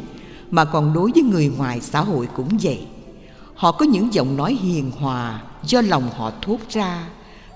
[0.51, 2.87] mà còn đối với người ngoài xã hội cũng vậy.
[3.55, 7.07] Họ có những giọng nói hiền hòa do lòng họ thốt ra,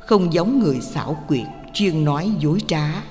[0.00, 3.02] không giống người xảo quyệt, chuyên nói dối trá.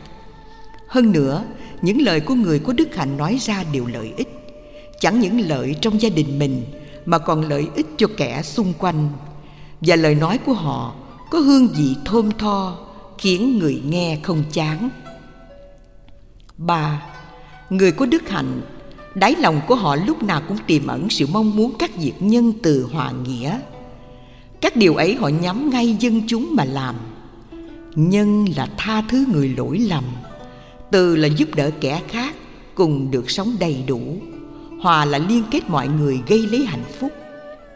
[0.88, 1.44] Hơn nữa,
[1.82, 4.28] những lời của người có đức hạnh nói ra đều lợi ích.
[5.00, 6.66] Chẳng những lợi trong gia đình mình,
[7.06, 9.10] mà còn lợi ích cho kẻ xung quanh.
[9.82, 10.96] Và lời nói của họ
[11.32, 12.78] có hương vị thơm tho,
[13.18, 14.90] khiến người nghe không chán.
[16.58, 17.02] Ba,
[17.70, 18.62] người có đức hạnh,
[19.16, 22.54] đáy lòng của họ lúc nào cũng tiềm ẩn sự mong muốn các việc nhân
[22.64, 23.60] từ hòa nghĩa.
[24.62, 26.96] Các điều ấy họ nhắm ngay dân chúng mà làm.
[27.96, 30.04] Nhân là tha thứ người lỗi lầm,
[30.92, 32.36] từ là giúp đỡ kẻ khác
[32.76, 34.18] cùng được sống đầy đủ.
[34.82, 37.12] Hòa là liên kết mọi người gây lấy hạnh phúc,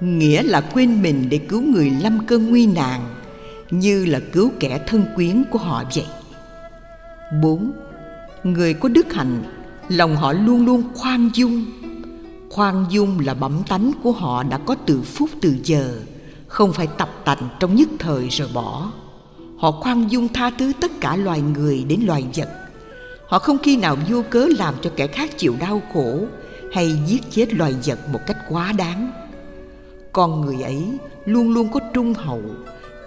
[0.02, 3.02] nghĩa là quên mình để cứu người lâm cơn nguy nạn
[3.72, 6.06] như là cứu kẻ thân quyến của họ vậy.
[7.42, 7.72] Bốn,
[8.44, 9.44] người có đức hạnh,
[9.90, 11.66] lòng họ luôn luôn khoan dung.
[12.50, 16.00] Khoan dung là bẩm tánh của họ đã có từ phút từ giờ,
[16.48, 18.92] không phải tập tành trong nhất thời rồi bỏ.
[19.58, 22.50] Họ khoan dung tha thứ tất cả loài người đến loài vật.
[23.28, 26.20] Họ không khi nào vô cớ làm cho kẻ khác chịu đau khổ
[26.74, 29.12] hay giết chết loài vật một cách quá đáng.
[30.12, 30.84] Con người ấy
[31.26, 32.42] luôn luôn có trung hậu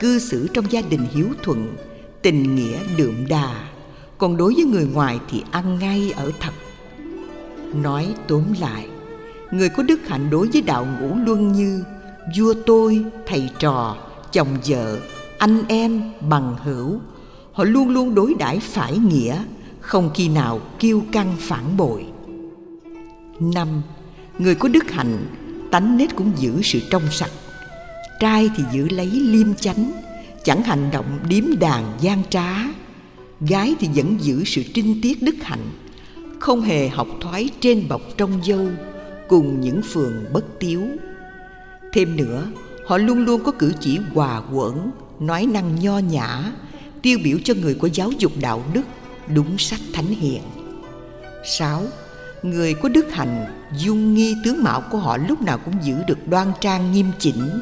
[0.01, 1.77] cư xử trong gia đình hiếu thuận,
[2.23, 3.69] tình nghĩa đượm đà.
[4.19, 6.53] Còn đối với người ngoài thì ăn ngay ở thật.
[7.75, 8.89] Nói tóm lại,
[9.51, 11.85] người có đức hạnh đối với đạo ngũ luân như
[12.39, 13.97] vua tôi, thầy trò,
[14.33, 14.99] chồng vợ,
[15.39, 17.01] anh em, bằng hữu,
[17.53, 19.45] họ luôn luôn đối đãi phải nghĩa,
[19.81, 22.07] không khi nào kiêu căng phản bội.
[23.41, 23.69] Năm,
[24.39, 25.27] người có đức hạnh,
[25.71, 27.31] tánh nết cũng giữ sự trong sạch
[28.21, 29.93] trai thì giữ lấy liêm chánh,
[30.45, 32.65] chẳng hành động điếm đàn gian trá.
[33.41, 35.71] Gái thì vẫn giữ sự trinh tiết đức hạnh,
[36.41, 38.67] không hề học thoái trên bọc trong dâu
[39.29, 40.83] cùng những phường bất tiếu.
[41.93, 42.47] Thêm nữa,
[42.87, 44.91] họ luôn luôn có cử chỉ hòa quẩn,
[45.21, 46.53] nói năng nho nhã,
[47.03, 48.85] tiêu biểu cho người có giáo dục đạo đức,
[49.35, 50.43] đúng sách thánh hiền.
[51.45, 51.83] Sáu,
[52.43, 53.47] người có đức hạnh,
[53.79, 57.61] dung nghi tướng mạo của họ lúc nào cũng giữ được đoan trang nghiêm chỉnh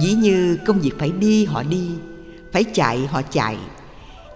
[0.00, 1.88] dĩ như công việc phải đi, họ đi,
[2.52, 3.56] phải chạy, họ chạy.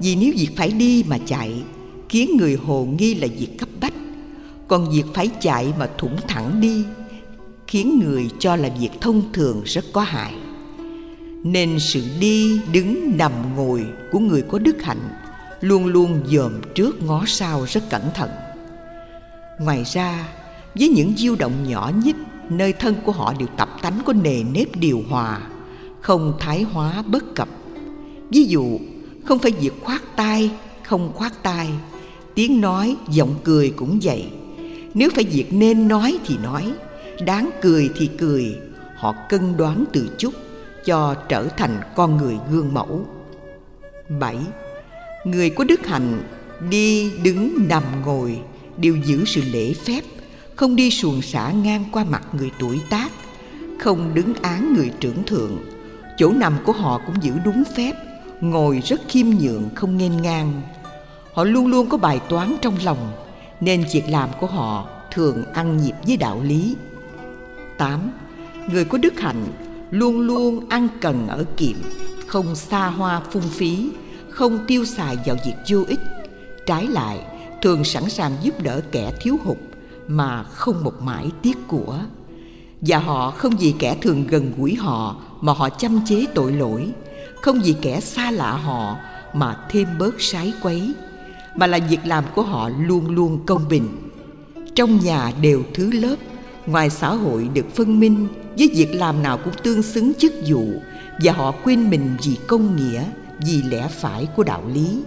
[0.01, 1.63] Vì nếu việc phải đi mà chạy,
[2.09, 3.93] khiến người hồ nghi là việc cấp bách.
[4.69, 6.85] Còn việc phải chạy mà thủng thẳng đi,
[7.67, 10.35] khiến người cho là việc thông thường rất có hại.
[11.45, 15.11] Nên sự đi, đứng, nằm, ngồi của người có đức hạnh
[15.61, 18.31] luôn luôn dòm trước ngó sau rất cẩn thận.
[19.61, 20.29] Ngoài ra,
[20.75, 22.17] với những diêu động nhỏ nhất
[22.51, 25.41] nơi thân của họ đều tập tánh có nề nếp điều hòa,
[26.01, 27.49] không thái hóa bất cập.
[28.31, 28.79] Ví dụ,
[29.25, 30.51] không phải việc khoát tay
[30.89, 31.69] không khoát tay
[32.35, 34.25] tiếng nói, giọng cười cũng vậy.
[34.95, 36.73] Nếu phải việc nên nói thì nói,
[37.27, 38.57] đáng cười thì cười,
[38.97, 40.35] họ cân đoán từ chút
[40.85, 43.07] cho trở thành con người gương mẫu.
[44.21, 44.37] Bảy,
[45.25, 46.23] người có đức hạnh
[46.71, 48.39] đi đứng nằm ngồi,
[48.77, 50.01] đều giữ sự lễ phép
[50.59, 53.13] không đi xuồng xả ngang qua mặt người tuổi tác
[53.79, 55.59] không đứng án người trưởng thượng
[56.17, 57.93] chỗ nằm của họ cũng giữ đúng phép
[58.41, 60.63] ngồi rất khiêm nhượng không nghênh ngang
[61.33, 63.13] họ luôn luôn có bài toán trong lòng
[63.61, 66.77] nên việc làm của họ thường ăn nhịp với đạo lý
[67.79, 68.11] 8.
[68.73, 69.45] Người có đức hạnh
[69.91, 71.77] luôn luôn ăn cần ở kiệm,
[72.27, 73.91] không xa hoa phung phí,
[74.31, 76.01] không tiêu xài vào việc vô ích.
[76.67, 77.19] Trái lại,
[77.63, 79.57] thường sẵn sàng giúp đỡ kẻ thiếu hụt
[80.09, 81.99] mà không một mãi tiếc của.
[82.81, 86.93] Và họ không vì kẻ thường gần gũi họ mà họ chăm chế tội lỗi,
[87.43, 88.97] không vì kẻ xa lạ họ
[89.35, 90.95] mà thêm bớt sái quấy,
[91.57, 93.89] mà là việc làm của họ luôn luôn công bình.
[94.75, 96.17] Trong nhà đều thứ lớp,
[96.67, 98.29] ngoài xã hội được phân minh
[98.59, 100.67] với việc làm nào cũng tương xứng chức vụ
[101.23, 103.05] và họ quên mình vì công nghĩa
[103.47, 105.03] vì lẽ phải của đạo lý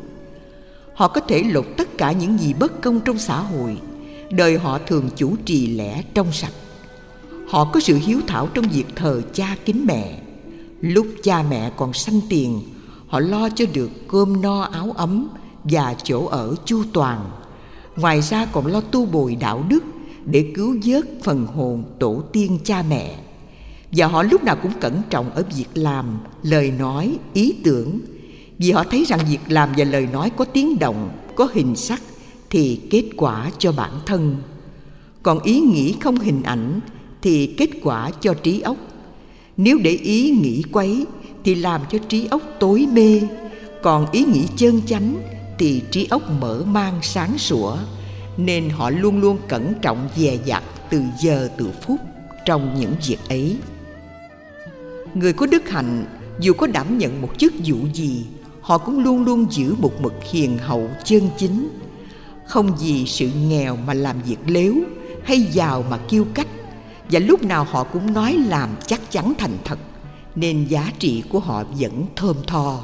[0.93, 3.77] họ có thể lột tất cả những gì bất công trong xã hội
[4.31, 6.53] đời họ thường chủ trì lẽ trong sạch.
[7.47, 10.19] Họ có sự hiếu thảo trong việc thờ cha kính mẹ.
[10.81, 12.61] Lúc cha mẹ còn sanh tiền,
[13.07, 15.29] họ lo cho được cơm no áo ấm
[15.63, 17.31] và chỗ ở chu toàn.
[17.95, 19.83] Ngoài ra còn lo tu bồi đạo đức
[20.25, 23.15] để cứu vớt phần hồn tổ tiên cha mẹ.
[23.91, 27.99] Và họ lúc nào cũng cẩn trọng ở việc làm, lời nói, ý tưởng.
[28.57, 32.01] Vì họ thấy rằng việc làm và lời nói có tiếng động, có hình sắc
[32.51, 34.35] thì kết quả cho bản thân.
[35.23, 36.79] Còn ý nghĩ không hình ảnh
[37.21, 38.77] thì kết quả cho trí óc.
[39.57, 41.05] Nếu để ý nghĩ quấy
[41.43, 43.21] thì làm cho trí óc tối mê.
[43.83, 45.15] Còn ý nghĩ chân chánh
[45.59, 47.77] thì trí óc mở mang sáng sủa,
[48.37, 51.99] nên họ luôn luôn cẩn trọng dè dặt từ giờ từ phút
[52.45, 53.57] trong những việc ấy.
[55.13, 56.05] Người có đức hạnh,
[56.39, 58.25] dù có đảm nhận một chức vụ gì,
[58.61, 61.69] họ cũng luôn luôn giữ một mực hiền hậu chân chính
[62.47, 64.75] không vì sự nghèo mà làm việc lếu
[65.23, 66.47] hay giàu mà kiêu cách.
[67.11, 69.79] Và lúc nào họ cũng nói làm chắc chắn thành thật,
[70.35, 72.79] nên giá trị của họ vẫn thơm tho.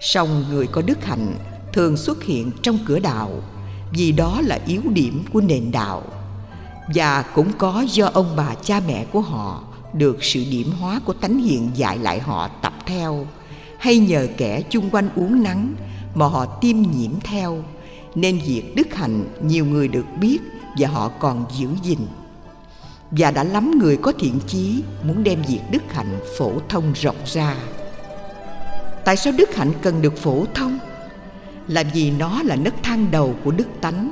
[0.00, 1.34] Song người có đức hạnh
[1.72, 3.30] thường xuất hiện trong cửa đạo,
[3.92, 6.02] vì đó là yếu điểm của nền đạo.
[6.94, 9.62] Và cũng có do ông bà cha mẹ của họ
[9.92, 13.26] được sự điểm hóa của tánh hiền dạy lại họ tập theo,
[13.78, 15.74] hay nhờ kẻ chung quanh uống nắng
[16.14, 17.64] mà họ tiêm nhiễm theo
[18.14, 20.38] nên việc đức hạnh nhiều người được biết
[20.78, 21.98] và họ còn giữ gìn.
[23.10, 27.16] Và đã lắm người có thiện chí muốn đem việc đức hạnh phổ thông rộng
[27.26, 27.56] ra.
[29.04, 30.78] Tại sao đức hạnh cần được phổ thông?
[31.68, 34.10] Là vì nó là nấc thang đầu của đức tánh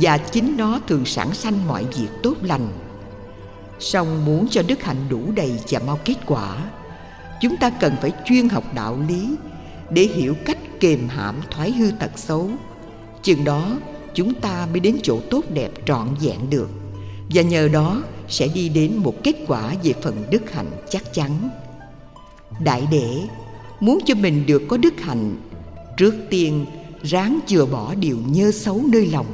[0.00, 2.68] và chính nó thường sản sanh mọi việc tốt lành.
[3.78, 6.56] Song muốn cho đức hạnh đủ đầy và mau kết quả,
[7.40, 9.34] chúng ta cần phải chuyên học đạo lý
[9.90, 12.50] để hiểu cách kềm hãm thoái hư tật xấu
[13.22, 13.76] chừng đó,
[14.14, 16.68] chúng ta mới đến chỗ tốt đẹp trọn vẹn được.
[17.30, 21.48] Và nhờ đó sẽ đi đến một kết quả về phần đức hạnh chắc chắn.
[22.64, 23.20] Đại đệ,
[23.80, 25.36] muốn cho mình được có đức hạnh,
[25.96, 26.66] trước tiên
[27.02, 29.26] ráng chừa bỏ điều nhơ xấu nơi lòng,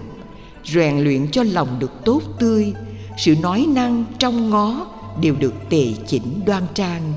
[0.64, 2.72] rèn luyện cho lòng được tốt tươi,
[3.18, 4.86] sự nói năng trong ngó
[5.20, 7.14] đều được tề chỉnh đoan trang.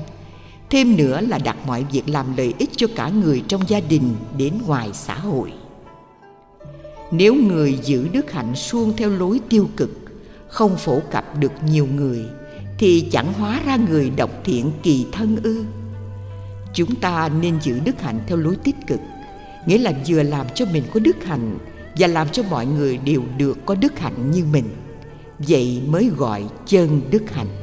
[0.70, 4.14] Thêm nữa là đặt mọi việc làm lợi ích cho cả người trong gia đình
[4.38, 5.52] đến ngoài xã hội
[7.10, 9.90] nếu người giữ đức hạnh suông theo lối tiêu cực,
[10.48, 12.24] không phổ cập được nhiều người,
[12.78, 15.64] thì chẳng hóa ra người độc thiện kỳ thân ư.
[16.74, 19.00] Chúng ta nên giữ đức hạnh theo lối tích cực,
[19.66, 21.58] nghĩa là vừa làm cho mình có đức hạnh
[21.98, 24.64] và làm cho mọi người đều được có đức hạnh như mình.
[25.38, 27.59] Vậy mới gọi chân đức hạnh.